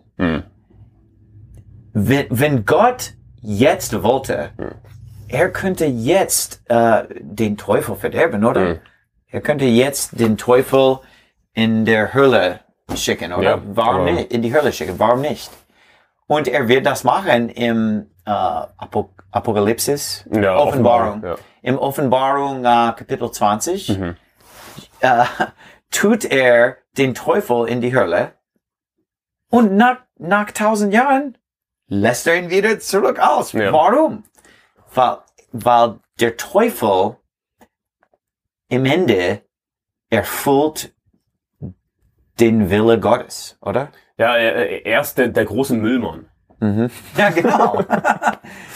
Wenn, 1.94 2.26
wenn 2.30 2.66
Gott 2.66 3.14
jetzt 3.42 4.04
wollte, 4.04 4.52
er 5.28 5.50
könnte 5.52 5.86
jetzt 5.86 6.62
äh, 6.70 7.04
den 7.20 7.58
Teufel 7.58 7.96
verderben, 7.96 8.44
oder? 8.46 8.80
Er 9.30 9.42
könnte 9.42 9.66
jetzt 9.66 10.20
den 10.20 10.38
Teufel 10.38 11.00
in 11.54 11.86
der 11.86 12.14
Hölle 12.14 12.62
schicken, 12.96 13.34
oder? 13.34 13.44
Ja, 13.58 13.62
Warum 13.66 14.02
aber- 14.02 14.12
nicht? 14.12 14.32
In 14.32 14.42
die 14.42 14.54
Hölle 14.54 14.72
schicken, 14.72 14.96
warum 14.98 15.22
nicht? 15.22 15.50
Und 16.28 16.48
er 16.48 16.68
wird 16.68 16.86
das 16.86 17.04
machen 17.04 17.50
im 17.50 18.08
äh, 18.26 18.30
Apo 18.32 19.12
Apokalypsis, 19.38 20.26
Ja, 20.32 20.58
Offenbarung. 20.58 21.10
Offenbarung, 21.20 21.24
ja. 21.24 21.36
Im 21.62 21.78
Offenbarung 21.78 22.60
äh, 22.62 22.94
Kapitel 22.96 23.32
20 23.32 23.90
äh, 25.02 25.26
tut 25.92 26.26
er 26.26 26.78
den 26.98 27.14
Teufel 27.14 27.68
in 27.68 27.82
die 27.82 27.96
Hölle 27.96 28.34
und 29.50 29.76
nach, 29.76 29.98
nach 30.18 30.52
tausend 30.52 30.94
Jahren 30.94 31.38
lässt 31.88 32.28
er 32.28 32.36
ihn 32.38 32.50
wieder 32.50 32.80
zurück 32.80 33.20
aus. 33.20 33.54
Ja. 33.54 33.72
Warum? 33.72 34.24
Weil, 34.94 35.18
weil 35.52 36.00
der 36.20 36.36
Teufel 36.38 37.18
im 38.70 38.86
Ende 38.86 39.42
erfüllt 40.10 40.94
den 42.40 42.70
Wille 42.70 43.00
Gottes, 43.00 43.58
oder? 43.62 43.92
Ja, 44.18 44.36
er, 44.36 44.86
er 44.86 45.02
ist 45.02 45.18
der, 45.18 45.30
der 45.30 45.46
große 45.46 45.76
Müllmann. 45.76 46.30
Ja, 46.60 47.30
genau. 47.30 47.84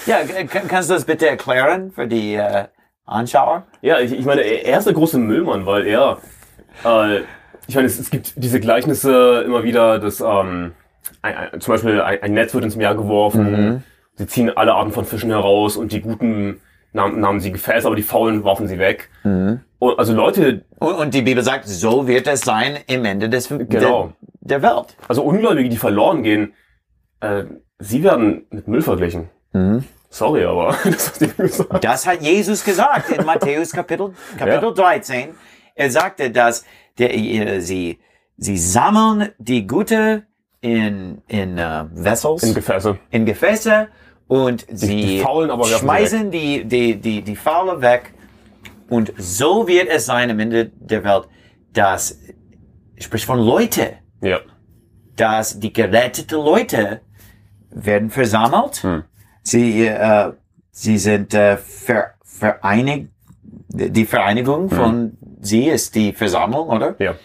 ja, 0.05 0.19
kann, 0.47 0.67
kannst 0.67 0.89
du 0.89 0.93
das 0.93 1.05
bitte 1.05 1.27
erklären 1.27 1.91
für 1.91 2.07
die 2.07 2.35
äh, 2.35 2.65
Anschauer? 3.05 3.65
Ja, 3.81 3.99
ich, 3.99 4.11
ich 4.11 4.25
meine, 4.25 4.41
er 4.41 4.77
ist 4.77 4.85
der 4.85 4.93
große 4.93 5.17
Müllmann, 5.17 5.65
weil 5.65 5.87
er, 5.87 6.17
äh, 6.85 7.21
ich 7.67 7.75
meine, 7.75 7.87
es, 7.87 7.99
es 7.99 8.09
gibt 8.11 8.33
diese 8.35 8.59
Gleichnisse 8.59 9.43
immer 9.45 9.63
wieder, 9.63 9.99
dass 9.99 10.21
ähm, 10.21 10.73
ein, 11.21 11.35
ein, 11.35 11.61
zum 11.61 11.73
Beispiel 11.73 12.01
ein, 12.01 12.21
ein 12.21 12.33
Netz 12.33 12.53
wird 12.53 12.63
ins 12.65 12.75
Meer 12.75 12.93
geworfen, 12.95 13.83
sie 14.15 14.27
ziehen 14.27 14.55
alle 14.55 14.73
Arten 14.73 14.91
von 14.91 15.05
Fischen 15.05 15.31
heraus 15.31 15.75
und 15.77 15.91
die 15.91 16.01
Guten 16.01 16.61
nahmen, 16.93 17.19
nahmen 17.19 17.39
sie 17.39 17.51
Gefäße, 17.51 17.87
aber 17.87 17.95
die 17.95 18.03
Faulen 18.03 18.43
warfen 18.43 18.67
sie 18.67 18.77
weg. 18.77 19.09
Und, 19.79 19.97
also 19.97 20.13
Leute, 20.13 20.65
Und, 20.77 20.93
und 20.95 21.13
die 21.13 21.21
Bibel 21.23 21.43
sagt, 21.43 21.67
so 21.67 22.07
wird 22.07 22.27
es 22.27 22.41
sein 22.41 22.77
im 22.87 23.05
Ende 23.05 23.29
des, 23.29 23.47
Genau. 23.47 24.13
der, 24.41 24.59
der 24.59 24.61
Welt. 24.61 24.95
also 25.07 25.23
Ungläubige, 25.23 25.69
die 25.69 25.77
verloren 25.77 26.21
gehen, 26.23 26.53
äh, 27.21 27.45
sie 27.81 28.03
werden 28.03 28.45
mit 28.51 28.67
Müll 28.67 28.81
verglichen. 28.81 29.29
Sorry, 30.09 30.43
aber 30.45 30.75
das 30.85 31.09
hast 31.11 31.21
du 31.21 31.27
gesagt. 31.27 31.83
Das 31.83 32.05
hat 32.07 32.21
Jesus 32.21 32.63
gesagt 32.63 33.09
in 33.09 33.25
Matthäus 33.25 33.71
Kapitel, 33.71 34.13
Kapitel 34.37 34.63
Ja. 34.69 34.71
13. 34.71 35.29
Er 35.75 35.89
sagte, 35.91 36.31
dass 36.31 36.65
der, 36.97 37.13
äh, 37.15 37.59
sie, 37.59 37.99
sie 38.37 38.57
sammeln 38.57 39.29
die 39.37 39.65
Gute 39.67 40.25
in, 40.61 41.21
in 41.27 41.57
äh, 41.57 41.85
Vessels, 41.91 42.43
In 42.43 42.49
in, 42.49 42.55
Gefäße. 42.55 42.97
Gefäße 43.11 43.87
und 44.27 44.65
sie 44.69 45.01
die 45.01 45.19
Faulen 45.19 45.49
aber 45.49 45.65
schmeißen 45.65 46.29
die, 46.31 46.63
die, 46.65 46.95
die, 46.99 47.21
die 47.21 47.35
Faule 47.35 47.81
weg. 47.81 48.13
Und 48.89 49.13
so 49.17 49.67
wird 49.67 49.87
es 49.89 50.05
sein 50.05 50.29
am 50.29 50.39
Ende 50.39 50.71
der 50.75 51.03
Welt, 51.03 51.27
dass, 51.73 52.19
sprich 52.97 53.25
von 53.25 53.39
Leute, 53.39 53.93
Ja. 54.21 54.39
dass 55.15 55.59
die 55.59 55.71
gerettete 55.73 56.35
Leute 56.35 57.01
werden 57.71 58.09
versammelt. 58.09 58.85
Sie, 59.43 59.85
äh, 59.85 60.33
sie 60.71 60.97
sind 60.97 61.33
äh, 61.33 61.57
ver, 61.57 62.13
vereinigt. 62.23 63.09
Die 63.73 64.05
Vereinigung 64.05 64.69
von 64.69 65.17
sie 65.41 65.67
ist 65.69 65.95
die 65.95 66.11
Versammlung, 66.13 66.69
oder? 66.69 66.95
Ja. 66.99 67.15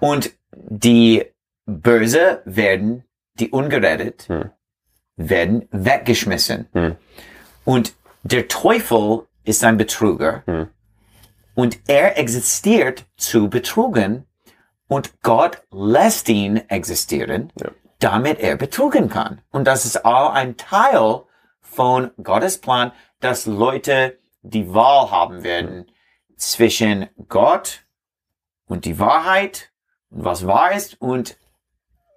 Und 0.00 0.32
die 0.52 1.24
Böse 1.66 2.42
werden, 2.44 3.04
die 3.40 3.50
ungerettet, 3.50 4.28
werden 5.16 5.68
weggeschmissen. 5.70 6.68
Und 7.64 7.94
der 8.22 8.46
Teufel 8.48 9.26
ist 9.44 9.64
ein 9.64 9.76
Betrüger. 9.76 10.44
Und 11.54 11.80
er 11.88 12.18
existiert 12.18 13.06
zu 13.16 13.48
betrügen. 13.50 14.24
Und 14.88 15.20
Gott 15.22 15.62
lässt 15.72 16.28
ihn 16.28 16.56
existieren, 16.68 17.52
Ja. 17.60 17.70
Damit 18.02 18.40
er 18.40 18.56
betrügen 18.56 19.08
kann. 19.08 19.40
Und 19.50 19.66
das 19.66 19.84
ist 19.84 20.04
auch 20.04 20.32
ein 20.32 20.56
Teil 20.56 21.22
von 21.60 22.10
Gottes 22.22 22.58
Plan, 22.60 22.92
dass 23.20 23.46
Leute 23.46 24.18
die 24.42 24.72
Wahl 24.74 25.10
haben 25.10 25.44
werden 25.44 25.86
zwischen 26.36 27.08
Gott 27.28 27.84
und 28.66 28.84
die 28.84 28.98
Wahrheit 28.98 29.70
und 30.10 30.24
was 30.24 30.46
wahr 30.46 30.72
ist 30.72 31.00
und 31.00 31.36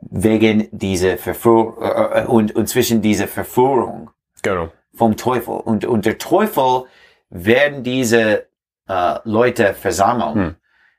wegen 0.02 0.68
dieser 0.72 1.18
Verführung 1.18 1.82
äh, 1.82 2.22
äh, 2.22 2.26
und, 2.26 2.56
und 2.56 2.68
zwischen 2.68 3.02
dieser 3.02 3.28
Verführung 3.28 4.10
Genau. 4.42 4.70
vom 4.94 5.18
Teufel. 5.18 5.56
Und, 5.56 5.86
und 5.86 6.06
der 6.06 6.18
Teufel 6.18 6.86
werden 7.30 7.84
diese 7.84 8.48
äh, 8.88 9.20
Leute 9.24 9.74
versammeln, 9.74 10.58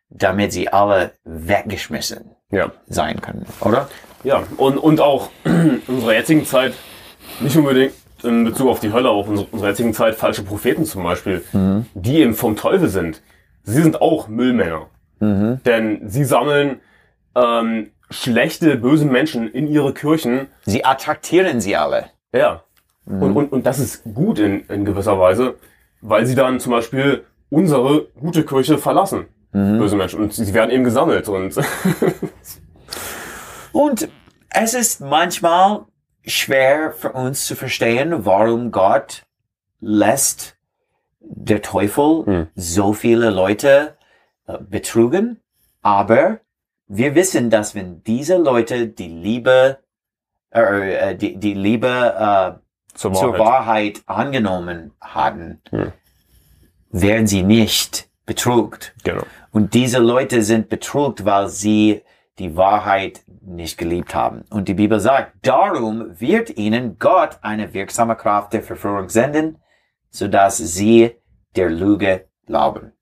damit 0.09 0.53
sie 0.53 0.68
alle 0.68 1.12
weggeschmissen 1.25 2.35
Ja. 2.51 2.72
sein 2.88 3.20
können, 3.20 3.46
oder? 3.61 3.88
Ja, 4.26 4.42
und, 4.56 4.76
und 4.76 5.00
auch 5.00 5.30
in 5.44 5.80
unserer 5.86 6.14
jetzigen 6.14 6.44
Zeit, 6.44 6.74
nicht 7.38 7.56
unbedingt 7.56 7.92
in 8.24 8.44
Bezug 8.44 8.68
auf 8.68 8.80
die 8.80 8.92
Hölle, 8.92 9.08
auch 9.08 9.28
in 9.28 9.38
unserer 9.38 9.68
jetzigen 9.68 9.94
Zeit 9.94 10.16
falsche 10.16 10.42
Propheten 10.42 10.84
zum 10.84 11.04
Beispiel, 11.04 11.44
die 11.94 12.16
eben 12.16 12.34
vom 12.34 12.56
Teufel 12.56 12.88
sind. 12.88 13.22
Sie 13.62 13.80
sind 13.80 14.00
auch 14.00 14.26
Müllmänner. 14.26 14.88
Denn 15.20 16.08
sie 16.08 16.24
sammeln 16.24 16.80
ähm, 17.36 17.90
schlechte, 18.10 18.76
böse 18.76 19.04
Menschen 19.04 19.48
in 19.48 19.68
ihre 19.68 19.94
Kirchen. 19.94 20.48
Sie 20.64 20.84
attraktieren 20.84 21.60
sie 21.60 21.76
alle. 21.76 22.06
Ja. 22.34 22.64
Und, 23.04 23.36
und, 23.36 23.52
und 23.52 23.64
das 23.64 23.78
ist 23.78 24.02
gut 24.12 24.40
in, 24.40 24.66
in 24.66 24.84
gewisser 24.84 25.20
Weise, 25.20 25.54
weil 26.00 26.26
sie 26.26 26.34
dann 26.34 26.58
zum 26.58 26.72
Beispiel 26.72 27.24
unsere 27.48 28.08
gute 28.18 28.44
Kirche 28.44 28.76
verlassen. 28.76 29.26
Böse 29.52 29.94
Menschen. 29.94 30.20
Und 30.20 30.32
sie 30.32 30.52
werden 30.52 30.72
eben 30.72 30.82
gesammelt. 30.82 31.28
Und 31.28 31.54
Und 33.76 34.08
es 34.48 34.72
ist 34.72 35.02
manchmal 35.02 35.84
schwer 36.24 36.92
für 36.92 37.12
uns 37.12 37.44
zu 37.44 37.54
verstehen, 37.54 38.24
warum 38.24 38.70
Gott 38.70 39.26
lässt 39.80 40.56
der 41.20 41.60
Teufel 41.60 42.48
so 42.54 42.94
viele 42.94 43.28
Leute 43.28 43.98
äh, 44.46 44.56
betrügen. 44.58 45.42
Aber 45.82 46.40
wir 46.86 47.14
wissen, 47.14 47.50
dass 47.50 47.74
wenn 47.74 48.02
diese 48.02 48.38
Leute 48.38 48.88
die 48.88 49.08
Liebe, 49.08 49.78
äh, 50.54 51.10
äh, 51.10 51.14
die, 51.14 51.36
die 51.36 51.52
Liebe 51.52 52.14
äh, 52.18 52.96
zur 52.96 53.12
zur 53.12 53.38
Wahrheit 53.38 54.00
angenommen 54.06 54.94
hatten, 55.02 55.60
werden 56.90 57.26
sie 57.26 57.42
nicht 57.42 58.08
betrügt. 58.24 58.94
Genau. 59.04 59.24
Und 59.52 59.74
diese 59.74 59.98
Leute 59.98 60.40
sind 60.40 60.70
betrügt, 60.70 61.26
weil 61.26 61.50
sie 61.50 62.02
die 62.38 62.56
Wahrheit 62.56 63.22
nicht 63.46 63.78
geliebt 63.78 64.14
haben. 64.14 64.44
Und 64.50 64.68
die 64.68 64.74
Bibel 64.74 65.00
sagt, 65.00 65.35
darum 65.46 66.20
wird 66.20 66.56
ihnen 66.56 66.98
Gott 66.98 67.38
eine 67.42 67.72
wirksame 67.72 68.16
Kraft 68.16 68.52
der 68.52 68.62
Verführung 68.62 69.09
senden, 69.09 69.59
sodass 70.11 70.59
sie 70.59 71.16
der 71.54 71.70
Lüge 71.70 72.28
glauben. 72.46 72.92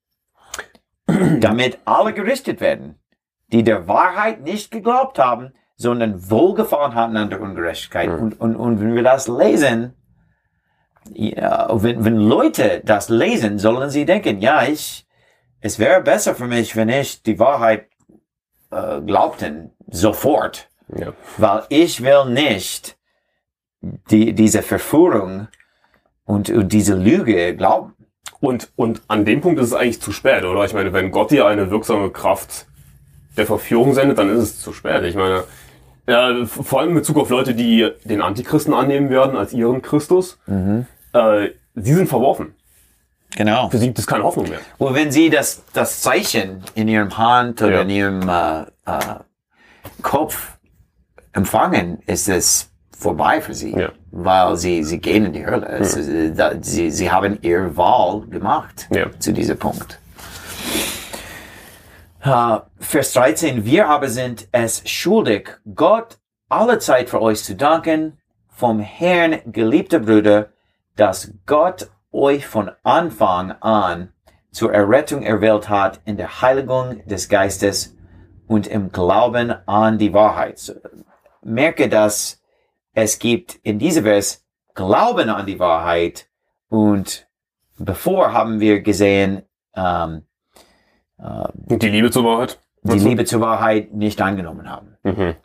Damit 1.40 1.78
alle 1.84 2.12
gerichtet 2.12 2.60
werden, 2.60 3.00
die 3.48 3.62
der 3.62 3.88
Wahrheit 3.88 4.42
nicht 4.42 4.70
geglaubt 4.70 5.18
haben, 5.18 5.52
sondern 5.76 6.30
wohlgefallen 6.30 6.94
hatten 6.94 7.16
an 7.16 7.30
der 7.30 7.40
Ungerechtigkeit. 7.40 8.08
Und, 8.08 8.40
und, 8.40 8.56
und 8.56 8.80
wenn 8.80 8.94
wir 8.94 9.02
das 9.02 9.28
lesen, 9.28 9.94
ja, 11.12 11.68
wenn, 11.70 12.04
wenn 12.04 12.16
Leute 12.16 12.80
das 12.84 13.08
lesen, 13.08 13.58
sollen 13.58 13.90
sie 13.90 14.04
denken, 14.04 14.40
ja, 14.40 14.64
ich, 14.64 15.06
es 15.60 15.78
wäre 15.78 16.00
besser 16.00 16.34
für 16.34 16.46
mich, 16.46 16.76
wenn 16.76 16.88
ich 16.88 17.22
die 17.22 17.38
Wahrheit 17.38 17.88
äh, 18.70 19.00
glaubten, 19.00 19.70
sofort. 19.90 20.68
Ja. 20.96 21.12
Weil 21.38 21.64
ich 21.68 22.02
will 22.02 22.26
nicht 22.26 22.96
die, 24.10 24.32
diese 24.32 24.62
Verführung 24.62 25.48
und, 26.24 26.50
und 26.50 26.72
diese 26.72 26.94
Lüge 26.94 27.56
glauben. 27.56 27.94
Und, 28.40 28.70
und 28.76 29.02
an 29.08 29.24
dem 29.24 29.40
Punkt 29.40 29.60
ist 29.60 29.68
es 29.68 29.72
eigentlich 29.74 30.00
zu 30.00 30.12
spät, 30.12 30.44
oder? 30.44 30.64
Ich 30.64 30.74
meine, 30.74 30.92
wenn 30.92 31.10
Gott 31.10 31.30
dir 31.30 31.46
eine 31.46 31.70
wirksame 31.70 32.10
Kraft 32.10 32.66
der 33.36 33.46
Verführung 33.46 33.94
sendet, 33.94 34.18
dann 34.18 34.28
ist 34.30 34.42
es 34.42 34.60
zu 34.60 34.72
spät. 34.72 35.02
Ich 35.04 35.14
meine, 35.14 35.44
ja, 36.06 36.44
vor 36.44 36.80
allem 36.80 36.90
in 36.90 36.96
Bezug 36.96 37.16
auf 37.16 37.30
Leute, 37.30 37.54
die 37.54 37.90
den 38.04 38.20
Antichristen 38.20 38.74
annehmen 38.74 39.08
werden 39.08 39.36
als 39.36 39.54
ihren 39.54 39.80
Christus, 39.80 40.38
äh, 41.12 41.48
sie 41.74 41.94
sind 41.94 42.08
verworfen. 42.08 42.54
Genau. 43.36 43.68
Für 43.68 43.78
sie 43.78 43.86
gibt 43.86 43.98
es 43.98 44.06
keine 44.06 44.24
Hoffnung 44.24 44.48
mehr. 44.48 44.60
Und 44.78 44.94
wenn 44.94 45.10
sie 45.10 45.28
das, 45.30 45.62
das 45.72 46.00
Zeichen 46.02 46.62
in 46.74 46.86
ihrem 46.88 47.16
Hand 47.18 47.60
oder 47.62 47.76
Ja. 47.76 47.82
in 47.82 47.90
ihrem 47.90 48.28
äh, 48.28 48.60
äh, 48.86 49.16
Kopf 50.02 50.52
empfangen, 51.32 52.00
ist 52.06 52.28
es 52.28 52.70
vorbei 52.96 53.40
für 53.40 53.54
sie. 53.54 53.72
Ja. 53.76 53.90
weil 54.16 54.56
sie, 54.56 54.84
sie 54.84 55.00
gehen 55.00 55.26
in 55.26 55.32
die 55.32 55.44
Hölle. 55.44 55.66
Es 55.66 55.96
ist, 55.96 56.08
äh, 56.08 56.32
da- 56.32 56.52
sie, 56.60 56.92
sie 56.92 57.10
haben 57.10 57.36
ihr 57.42 57.76
Wahl 57.76 58.20
gemacht 58.28 58.86
Ja. 58.94 59.06
zu 59.18 59.32
diesem 59.32 59.58
Punkt. 59.58 59.98
Äh, 62.22 62.58
Vers 62.78 63.12
13, 63.14 63.64
wir 63.64 63.88
aber 63.88 64.08
sind 64.08 64.46
es 64.52 64.88
schuldig, 64.88 65.58
Gott 65.74 66.18
alle 66.48 66.78
Zeit 66.78 67.10
für 67.10 67.20
euch 67.20 67.42
zu 67.42 67.56
danken, 67.56 68.18
vom 68.48 68.78
Herrn, 68.78 69.40
geliebte 69.46 69.98
Brüder, 69.98 70.50
dass 70.96 71.32
Gott 71.46 71.88
euch 72.14 72.46
von 72.46 72.70
Anfang 72.82 73.52
an 73.60 74.12
zur 74.50 74.72
Errettung 74.72 75.22
erwählt 75.22 75.68
hat 75.68 76.00
in 76.04 76.16
der 76.16 76.40
Heiligung 76.40 77.04
des 77.06 77.28
Geistes 77.28 77.96
und 78.46 78.66
im 78.66 78.92
Glauben 78.92 79.52
an 79.66 79.98
die 79.98 80.14
Wahrheit. 80.14 80.80
Merke, 81.42 81.88
dass 81.88 82.40
es 82.92 83.18
gibt 83.18 83.56
in 83.62 83.78
diesem 83.78 84.04
Vers 84.04 84.44
Glauben 84.74 85.28
an 85.28 85.46
die 85.46 85.58
Wahrheit 85.58 86.28
und 86.68 87.28
bevor 87.78 88.32
haben 88.32 88.60
wir 88.60 88.80
gesehen, 88.80 89.42
ähm, 89.76 90.22
Und 91.68 91.82
die 91.82 91.88
Liebe 91.88 92.10
zur 92.10 92.24
Wahrheit? 92.24 92.60
die 92.82 92.98
Liebe 92.98 93.24
zur 93.24 93.40
Wahrheit 93.40 93.94
nicht 93.94 94.20
angenommen 94.20 94.68
haben. 94.68 94.96
Mhm. 95.04 95.36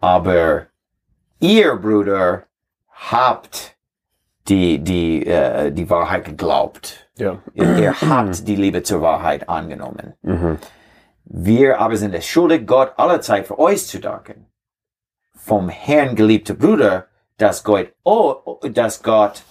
Aber 0.00 0.66
ihr 1.38 1.76
Bruder 1.76 2.44
habt 2.90 3.73
die, 4.48 4.78
die, 4.78 5.26
äh, 5.26 5.70
die 5.72 5.88
Wahrheit 5.88 6.24
geglaubt. 6.24 7.08
Ja. 7.16 7.38
Ihr 7.54 8.00
habt 8.00 8.46
die 8.46 8.56
Liebe 8.56 8.82
zur 8.82 9.00
Wahrheit 9.00 9.48
angenommen. 9.48 10.14
Mhm. 10.22 10.58
Wir 11.24 11.80
aber 11.80 11.96
sind 11.96 12.14
es 12.14 12.26
schuldig, 12.26 12.66
Gott 12.66 12.92
alle 12.96 13.20
Zeit 13.20 13.46
für 13.46 13.58
euch 13.58 13.86
zu 13.86 13.98
danken. 13.98 14.46
Vom 15.34 15.68
Herrn 15.68 16.16
geliebte 16.16 16.54
Bruder, 16.54 17.06
dass 17.38 17.64
Gott, 17.64 17.92
oh, 18.02 18.60
dass 18.70 19.02
Gott 19.02 19.42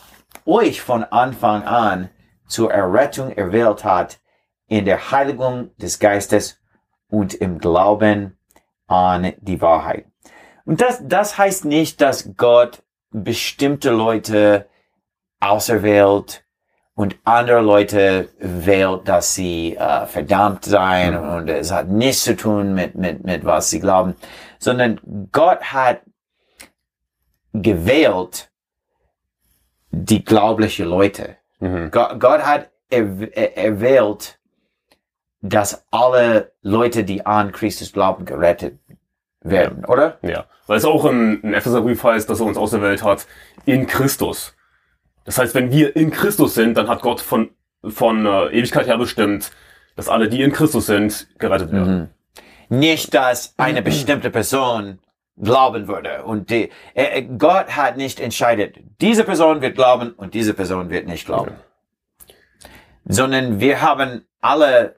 euch 0.46 0.82
von 0.82 1.04
Anfang 1.04 1.64
an 1.64 2.10
zur 2.48 2.72
Errettung 2.72 3.32
erwählt 3.32 3.84
hat 3.84 4.20
in 4.68 4.86
der 4.86 5.12
Heiligung 5.12 5.76
des 5.78 6.00
Geistes 6.00 6.60
und 7.10 7.34
im 7.34 7.58
Glauben 7.58 8.38
an 8.88 9.34
die 9.40 9.62
Wahrheit. 9.62 10.06
Und 10.66 10.82
das, 10.82 11.02
das 11.04 11.38
heißt 11.38 11.66
nicht, 11.66 12.02
dass 12.02 12.36
Gott 12.38 12.84
bestimmte 13.12 13.92
Leute 13.92 14.68
auserwählt 15.44 16.44
und 16.96 17.16
andere 17.24 17.62
Leute 17.62 18.30
wählt, 18.40 19.08
dass 19.08 19.36
sie 19.36 19.76
äh, 19.76 20.06
verdammt 20.06 20.66
seien 20.66 21.18
und 21.18 21.50
es 21.50 21.72
hat 21.72 21.88
nichts 21.88 22.24
zu 22.24 22.36
tun 22.36 22.74
mit, 22.74 22.96
mit, 22.96 23.24
mit 23.24 23.46
was 23.46 23.70
sie 23.70 23.80
glauben, 23.80 24.16
sondern 24.60 25.00
Gott 25.32 25.62
hat 25.74 26.02
gewählt 27.54 28.50
die 29.92 30.24
glaubliche 30.24 30.84
Leute. 30.86 31.38
Mhm. 31.60 31.92
Gott, 31.92 32.20
Gott 32.20 32.42
hat 32.42 32.70
erw- 32.92 33.32
er- 33.32 33.58
erwählt, 33.58 34.40
dass 35.42 35.86
alle 35.92 36.52
Leute, 36.62 37.04
die 37.04 37.26
an 37.26 37.52
Christus 37.52 37.92
glauben, 37.92 38.26
gerettet 38.26 38.80
werden, 39.42 39.84
oder? 39.86 40.18
Ja. 40.22 40.46
Weil 40.68 40.78
es 40.78 40.86
auch 40.86 41.04
im, 41.06 41.42
im 41.44 41.54
Epheserbrief 41.54 42.02
heißt, 42.04 42.30
dass 42.30 42.40
er 42.40 42.46
uns 42.46 42.58
auserwählt 42.58 43.04
hat 43.04 43.28
in 43.66 43.86
Christus. 43.88 44.56
Das 45.26 45.38
heißt, 45.38 45.56
wenn 45.56 45.72
wir 45.72 45.96
in 45.96 46.12
Christus 46.12 46.54
sind, 46.54 46.76
dann 46.78 46.88
hat 46.88 47.02
Gott 47.02 47.22
von, 47.22 47.50
von 47.88 48.26
äh, 48.26 48.48
Ewigkeit 48.48 48.88
her 48.88 48.98
bestimmt, 48.98 49.52
dass 49.96 50.10
alle, 50.10 50.28
die 50.30 50.42
in 50.42 50.52
Christus 50.52 50.86
sind, 50.88 51.28
gerettet 51.40 51.72
werden. 51.72 52.10
Nicht, 52.70 53.14
dass 53.14 53.54
eine 53.58 53.82
bestimmte 53.82 54.30
Person 54.30 55.00
glauben 55.42 55.88
würde. 55.88 56.24
Und 56.24 56.50
die, 56.50 56.70
äh, 56.94 57.20
äh, 57.20 57.22
Gott 57.38 57.76
hat 57.76 57.98
nicht 57.98 58.20
entscheidet, 58.20 58.78
diese 59.02 59.24
Person 59.24 59.62
wird 59.62 59.76
glauben 59.76 60.12
und 60.12 60.34
diese 60.34 60.54
Person 60.54 60.90
wird 60.90 61.08
nicht 61.08 61.26
glauben. 61.26 61.52
Sondern 63.06 63.60
wir 63.60 63.82
haben 63.82 64.26
alle 64.42 64.96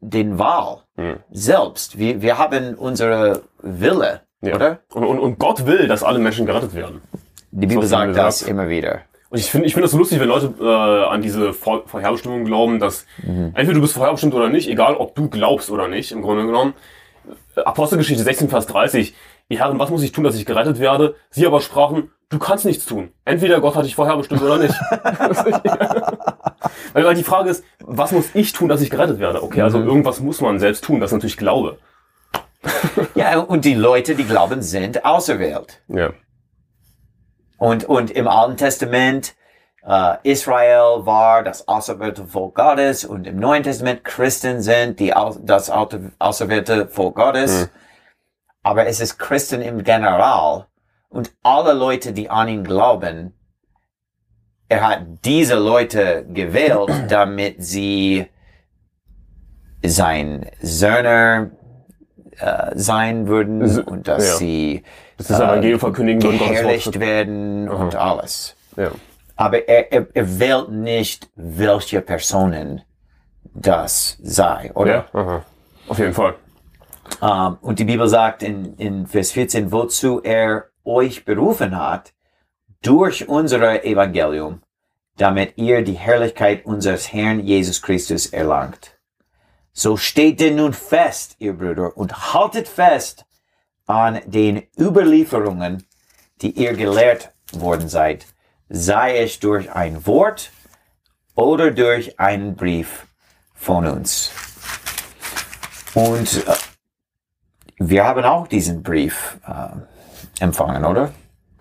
den 0.00 0.38
Wahl 0.38 0.82
Mhm. 0.96 1.16
selbst. 1.30 1.98
Wir, 1.98 2.20
wir 2.20 2.36
haben 2.36 2.74
unsere 2.74 3.42
Wille, 3.62 4.20
Ja. 4.42 4.56
oder? 4.56 4.80
Und, 4.92 5.04
und, 5.04 5.18
und 5.18 5.38
Gott 5.38 5.64
will, 5.66 5.88
dass 5.88 6.02
alle 6.02 6.18
Menschen 6.18 6.44
gerettet 6.44 6.74
werden. 6.74 7.00
Die 7.50 7.66
Bibel 7.66 7.86
sagt 7.86 8.14
das 8.16 8.42
immer 8.42 8.68
wieder. 8.68 9.00
Und 9.32 9.38
ich 9.38 9.50
finde 9.50 9.66
ich 9.66 9.72
finde 9.72 9.84
das 9.84 9.92
so 9.92 9.98
lustig, 9.98 10.20
wenn 10.20 10.28
Leute 10.28 10.52
äh, 10.60 11.10
an 11.10 11.22
diese 11.22 11.54
Vor 11.54 11.84
Vorherbestimmung 11.86 12.44
glauben, 12.44 12.78
dass 12.78 13.06
entweder 13.54 13.72
du 13.72 13.80
bist 13.80 13.94
vorherbestimmt 13.94 14.34
oder 14.34 14.50
nicht, 14.50 14.68
egal 14.68 14.94
ob 14.94 15.14
du 15.14 15.30
glaubst 15.30 15.70
oder 15.70 15.88
nicht, 15.88 16.12
im 16.12 16.20
Grunde 16.20 16.44
genommen. 16.44 16.74
Apostelgeschichte 17.56 18.22
16, 18.22 18.50
Vers 18.50 18.66
30. 18.66 19.14
Ihr 19.48 19.58
Herren, 19.58 19.78
was 19.78 19.88
muss 19.88 20.02
ich 20.02 20.12
tun, 20.12 20.22
dass 20.22 20.36
ich 20.36 20.44
gerettet 20.44 20.80
werde? 20.80 21.14
Sie 21.30 21.46
aber 21.46 21.62
sprachen, 21.62 22.10
du 22.28 22.38
kannst 22.38 22.66
nichts 22.66 22.84
tun. 22.84 23.12
Entweder 23.24 23.62
Gott 23.62 23.74
hat 23.74 23.86
dich 23.86 23.94
vorherbestimmt 23.94 24.42
oder 24.42 24.58
nicht. 24.58 24.74
weil, 26.92 27.14
die 27.14 27.22
Frage 27.22 27.48
ist, 27.48 27.64
was 27.80 28.12
muss 28.12 28.34
ich 28.34 28.52
tun, 28.52 28.68
dass 28.68 28.82
ich 28.82 28.90
gerettet 28.90 29.18
werde? 29.18 29.42
Okay, 29.42 29.62
also 29.62 29.78
irgendwas 29.78 30.20
muss 30.20 30.42
man 30.42 30.58
selbst 30.58 30.84
tun, 30.84 31.00
das 31.00 31.08
ist 31.08 31.14
natürlich 31.14 31.38
Glaube. 31.38 31.78
Ja, 33.14 33.38
und 33.38 33.64
die 33.64 33.74
Leute, 33.74 34.14
die 34.14 34.24
glauben, 34.24 34.60
sind 34.60 35.06
auserwählt. 35.06 35.80
Ja. 35.88 36.10
Und, 37.62 37.84
und 37.84 38.10
im 38.10 38.26
Alten 38.26 38.56
Testament, 38.56 39.36
äh, 39.86 40.16
Israel 40.24 41.06
war 41.06 41.44
das 41.44 41.68
auserwählte 41.68 42.26
Volk 42.26 42.56
Gottes 42.56 43.04
und 43.04 43.24
im 43.24 43.36
Neuen 43.36 43.62
Testament 43.62 44.02
Christen 44.02 44.60
sind 44.60 44.98
die, 44.98 45.14
das 45.42 45.70
auserwählte 45.70 46.88
Volk 46.88 47.14
Gottes. 47.14 47.70
Aber 48.64 48.88
es 48.88 48.98
ist 48.98 49.16
Christen 49.16 49.62
im 49.62 49.84
General 49.84 50.66
und 51.08 51.30
alle 51.44 51.72
Leute, 51.72 52.12
die 52.12 52.28
an 52.28 52.48
ihn 52.48 52.64
glauben, 52.64 53.32
er 54.68 54.88
hat 54.88 55.02
diese 55.24 55.54
Leute 55.54 56.26
gewählt, 56.32 56.90
damit 57.10 57.62
sie 57.62 58.26
sein 59.84 60.50
Söhne 60.60 61.52
äh, 62.38 62.72
sein 62.74 63.28
würden 63.28 63.82
und 63.82 64.08
dass 64.08 64.26
ja. 64.26 64.34
sie 64.34 64.82
Das 65.28 65.38
ist 65.38 65.44
Evangelium 65.44 65.80
verkündigen 65.80 66.22
würden, 66.22 66.38
Gottes 66.38 67.00
werden 67.00 67.68
und 67.68 67.94
alles. 67.94 68.56
Ja. 68.76 68.90
Aber 69.36 69.68
er, 69.68 69.92
er, 69.92 70.06
er 70.12 70.38
wählt 70.38 70.70
nicht, 70.70 71.30
welche 71.36 72.00
Personen 72.00 72.82
das 73.54 74.18
sei, 74.22 74.70
oder? 74.74 75.06
Ja. 75.12 75.20
Aha. 75.20 75.44
Auf 75.88 75.98
jeden 75.98 76.14
Fall. 76.14 76.34
Ähm, 77.20 77.58
und 77.60 77.78
die 77.78 77.84
Bibel 77.84 78.08
sagt 78.08 78.42
in, 78.42 78.76
in 78.76 79.06
Vers 79.06 79.32
14, 79.32 79.72
wozu 79.72 80.20
er 80.22 80.66
euch 80.84 81.24
berufen 81.24 81.76
hat, 81.76 82.12
durch 82.82 83.28
unser 83.28 83.84
Evangelium, 83.84 84.62
damit 85.16 85.54
ihr 85.56 85.82
die 85.82 85.94
Herrlichkeit 85.94 86.66
unseres 86.66 87.12
Herrn 87.12 87.40
Jesus 87.40 87.80
Christus 87.80 88.26
erlangt. 88.26 88.98
So 89.72 89.96
steht 89.96 90.40
denn 90.40 90.56
nun 90.56 90.72
fest, 90.72 91.36
ihr 91.38 91.54
Brüder, 91.54 91.96
und 91.96 92.34
haltet 92.34 92.68
fest 92.68 93.24
an 93.86 94.20
den 94.26 94.62
Überlieferungen, 94.78 95.84
die 96.40 96.50
ihr 96.52 96.74
gelehrt 96.74 97.32
worden 97.52 97.88
seid, 97.88 98.26
sei 98.68 99.18
es 99.18 99.38
durch 99.40 99.70
ein 99.72 100.06
Wort 100.06 100.50
oder 101.34 101.70
durch 101.70 102.18
einen 102.18 102.56
Brief 102.56 103.06
von 103.54 103.86
uns. 103.86 104.30
Und 105.94 106.46
äh, 106.46 106.54
wir 107.78 108.04
haben 108.04 108.24
auch 108.24 108.46
diesen 108.48 108.82
Brief 108.82 109.38
äh, 109.46 110.42
empfangen, 110.42 110.84
oder? 110.84 111.12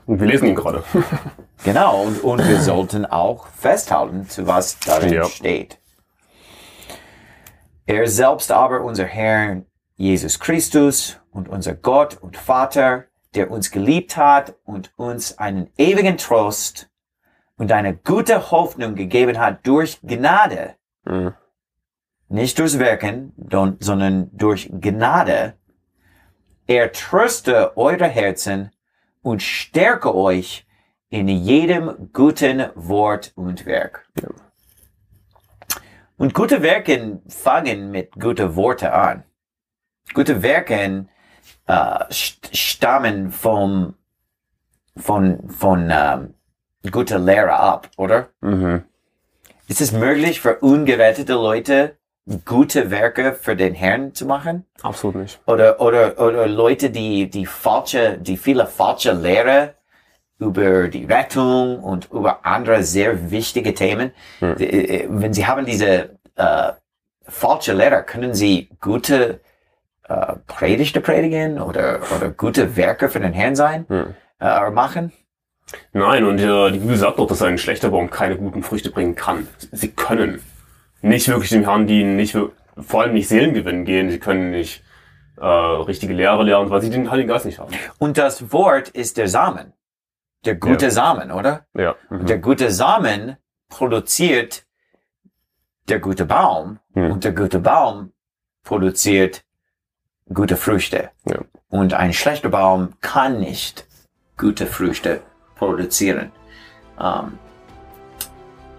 Und 0.05 0.19
wir 0.19 0.27
lesen 0.27 0.47
ihn 0.49 0.55
gerade. 0.55 0.83
Genau, 1.63 2.01
und, 2.05 2.23
und 2.23 2.47
wir 2.47 2.59
sollten 2.63 3.05
auch 3.05 3.45
festhalten, 3.49 4.27
zu 4.27 4.47
was 4.47 4.79
darin 4.79 5.13
Ja. 5.13 5.25
steht. 5.25 5.77
Er 7.85 8.07
selbst 8.07 8.51
aber, 8.51 8.81
unser 8.81 9.05
Herr 9.05 9.61
Jesus 9.95 10.39
Christus 10.39 11.19
und 11.31 11.49
unser 11.49 11.73
Gott 11.73 12.17
und 12.17 12.37
Vater, 12.37 13.05
der 13.33 13.49
uns 13.49 13.71
geliebt 13.71 14.17
hat 14.17 14.55
und 14.65 14.91
uns 14.97 15.37
einen 15.37 15.69
ewigen 15.77 16.17
Trost 16.17 16.89
und 17.57 17.71
eine 17.71 17.95
gute 17.95 18.51
Hoffnung 18.51 18.95
gegeben 18.95 19.39
hat 19.39 19.65
durch 19.65 19.99
Gnade, 20.03 20.75
Mhm. 21.05 21.33
nicht 22.27 22.59
durchs 22.59 22.77
Wirken, 22.79 23.33
don- 23.37 23.77
sondern 23.79 24.29
durch 24.37 24.69
Gnade, 24.71 25.53
er 26.67 26.91
tröste 26.91 27.75
eure 27.77 28.07
Herzen 28.07 28.71
und 29.21 29.41
stärke 29.41 30.13
euch 30.15 30.65
in 31.09 31.27
jedem 31.27 32.11
guten 32.13 32.69
Wort 32.75 33.33
und 33.35 33.65
Werk. 33.65 34.07
Und 36.17 36.33
gute 36.33 36.61
Werken 36.61 37.21
fangen 37.27 37.91
mit 37.91 38.11
guten 38.13 38.55
Worten 38.55 38.85
an. 38.87 39.23
Gute 40.13 40.41
Werken 40.43 41.09
äh, 41.71 42.03
st- 42.11 42.55
stammen 42.55 43.31
vom, 43.31 43.93
von, 44.97 45.49
von 45.49 45.89
ähm, 45.91 46.33
guter 46.91 47.19
Lehre 47.19 47.53
ab, 47.53 47.89
oder? 47.97 48.29
Mhm. 48.41 48.83
Ist 49.67 49.81
es 49.81 49.91
möglich 49.91 50.41
für 50.41 50.55
ungerettete 50.59 51.33
Leute 51.33 51.97
gute 52.45 52.91
Werke 52.91 53.33
für 53.33 53.55
den 53.55 53.73
Herrn 53.73 54.13
zu 54.13 54.25
machen? 54.25 54.65
Absolut 54.81 55.15
nicht. 55.15 55.39
Oder, 55.45 55.79
oder, 55.79 56.19
oder 56.19 56.47
Leute, 56.47 56.89
die, 56.89 57.29
die 57.29 57.45
falsche, 57.45 58.17
die 58.17 58.37
viele 58.37 58.67
falsche 58.67 59.13
Lehre 59.13 59.75
über 60.37 60.87
die 60.87 61.05
Rettung 61.05 61.79
und 61.79 62.09
über 62.11 62.45
andere 62.45 62.83
sehr 62.83 63.31
wichtige 63.31 63.73
Themen. 63.73 64.11
Äh, 64.41 65.05
Wenn 65.07 65.33
Sie 65.33 65.45
haben 65.47 65.65
diese 65.65 66.17
äh, 66.35 66.73
falsche 67.23 67.73
Lehrer, 67.73 68.01
können 68.03 68.33
Sie 68.33 68.69
gute 68.81 69.39
äh, 70.11 70.35
Predigte 70.47 71.01
predigen 71.01 71.61
oder, 71.61 71.99
oder 72.15 72.29
gute 72.31 72.75
Werke 72.75 73.09
für 73.09 73.19
den 73.19 73.33
Herrn 73.33 73.55
sein, 73.55 73.85
äh, 74.39 74.69
machen? 74.71 75.11
Nein, 75.93 76.25
und 76.25 76.39
äh, 76.39 76.71
die 76.71 76.79
Bibel 76.79 76.97
sagt 76.97 77.19
doch, 77.19 77.27
dass 77.27 77.41
ein 77.41 77.57
schlechter 77.57 77.89
Baum 77.91 78.09
keine 78.09 78.35
guten 78.37 78.63
Früchte 78.63 78.91
bringen 78.91 79.15
kann. 79.15 79.47
Sie 79.71 79.91
können 79.91 80.41
nicht 81.01 81.27
wirklich 81.27 81.49
dem 81.49 81.63
Herrn 81.63 81.87
dienen, 81.87 82.15
nicht 82.15 82.37
vor 82.77 83.01
allem 83.01 83.13
nicht 83.13 83.27
Seelengewinn 83.29 83.85
gehen, 83.85 84.09
sie 84.09 84.19
können 84.19 84.51
nicht 84.51 84.83
äh, 85.37 85.45
richtige 85.45 86.13
Lehre 86.13 86.43
lernen, 86.43 86.69
weil 86.69 86.81
sie 86.81 86.89
den 86.89 87.09
Heiligen 87.09 87.29
Geist 87.29 87.45
nicht 87.45 87.59
haben. 87.59 87.73
Und 87.99 88.17
das 88.17 88.51
Wort 88.51 88.89
ist 88.89 89.17
der 89.17 89.27
Samen. 89.27 89.73
Der 90.45 90.55
gute 90.55 90.85
Ja. 90.85 90.91
Samen, 90.91 91.31
oder? 91.31 91.65
Ja. 91.73 91.95
Und 92.09 92.27
der 92.29 92.39
gute 92.39 92.71
Samen 92.71 93.37
produziert 93.69 94.65
der 95.89 95.99
gute 95.99 96.25
Baum 96.25 96.79
Hm. 96.93 97.11
und 97.11 97.23
der 97.23 97.31
gute 97.31 97.59
Baum 97.59 98.11
produziert 98.63 99.43
gute 100.33 100.57
Früchte. 100.57 101.09
Ja. 101.25 101.39
Und 101.69 101.93
ein 101.93 102.13
schlechter 102.13 102.49
Baum 102.49 102.93
kann 103.01 103.39
nicht 103.39 103.85
gute 104.37 104.65
Früchte 104.65 105.21
produzieren. 105.55 106.31
Ähm, 106.99 107.37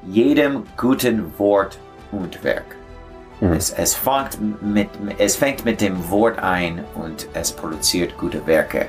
jedem 0.06 0.64
guten 0.76 1.38
Wort 1.38 1.78
und 2.10 2.42
Werk. 2.42 2.76
Mhm. 3.40 3.52
Es, 3.52 3.70
es, 3.70 3.94
fängt 3.94 4.62
mit, 4.62 4.88
es 5.18 5.36
fängt 5.36 5.64
mit 5.64 5.80
dem 5.80 6.10
Wort 6.10 6.38
ein 6.38 6.84
und 6.94 7.28
es 7.34 7.52
produziert 7.52 8.16
gute 8.18 8.46
Werke. 8.46 8.88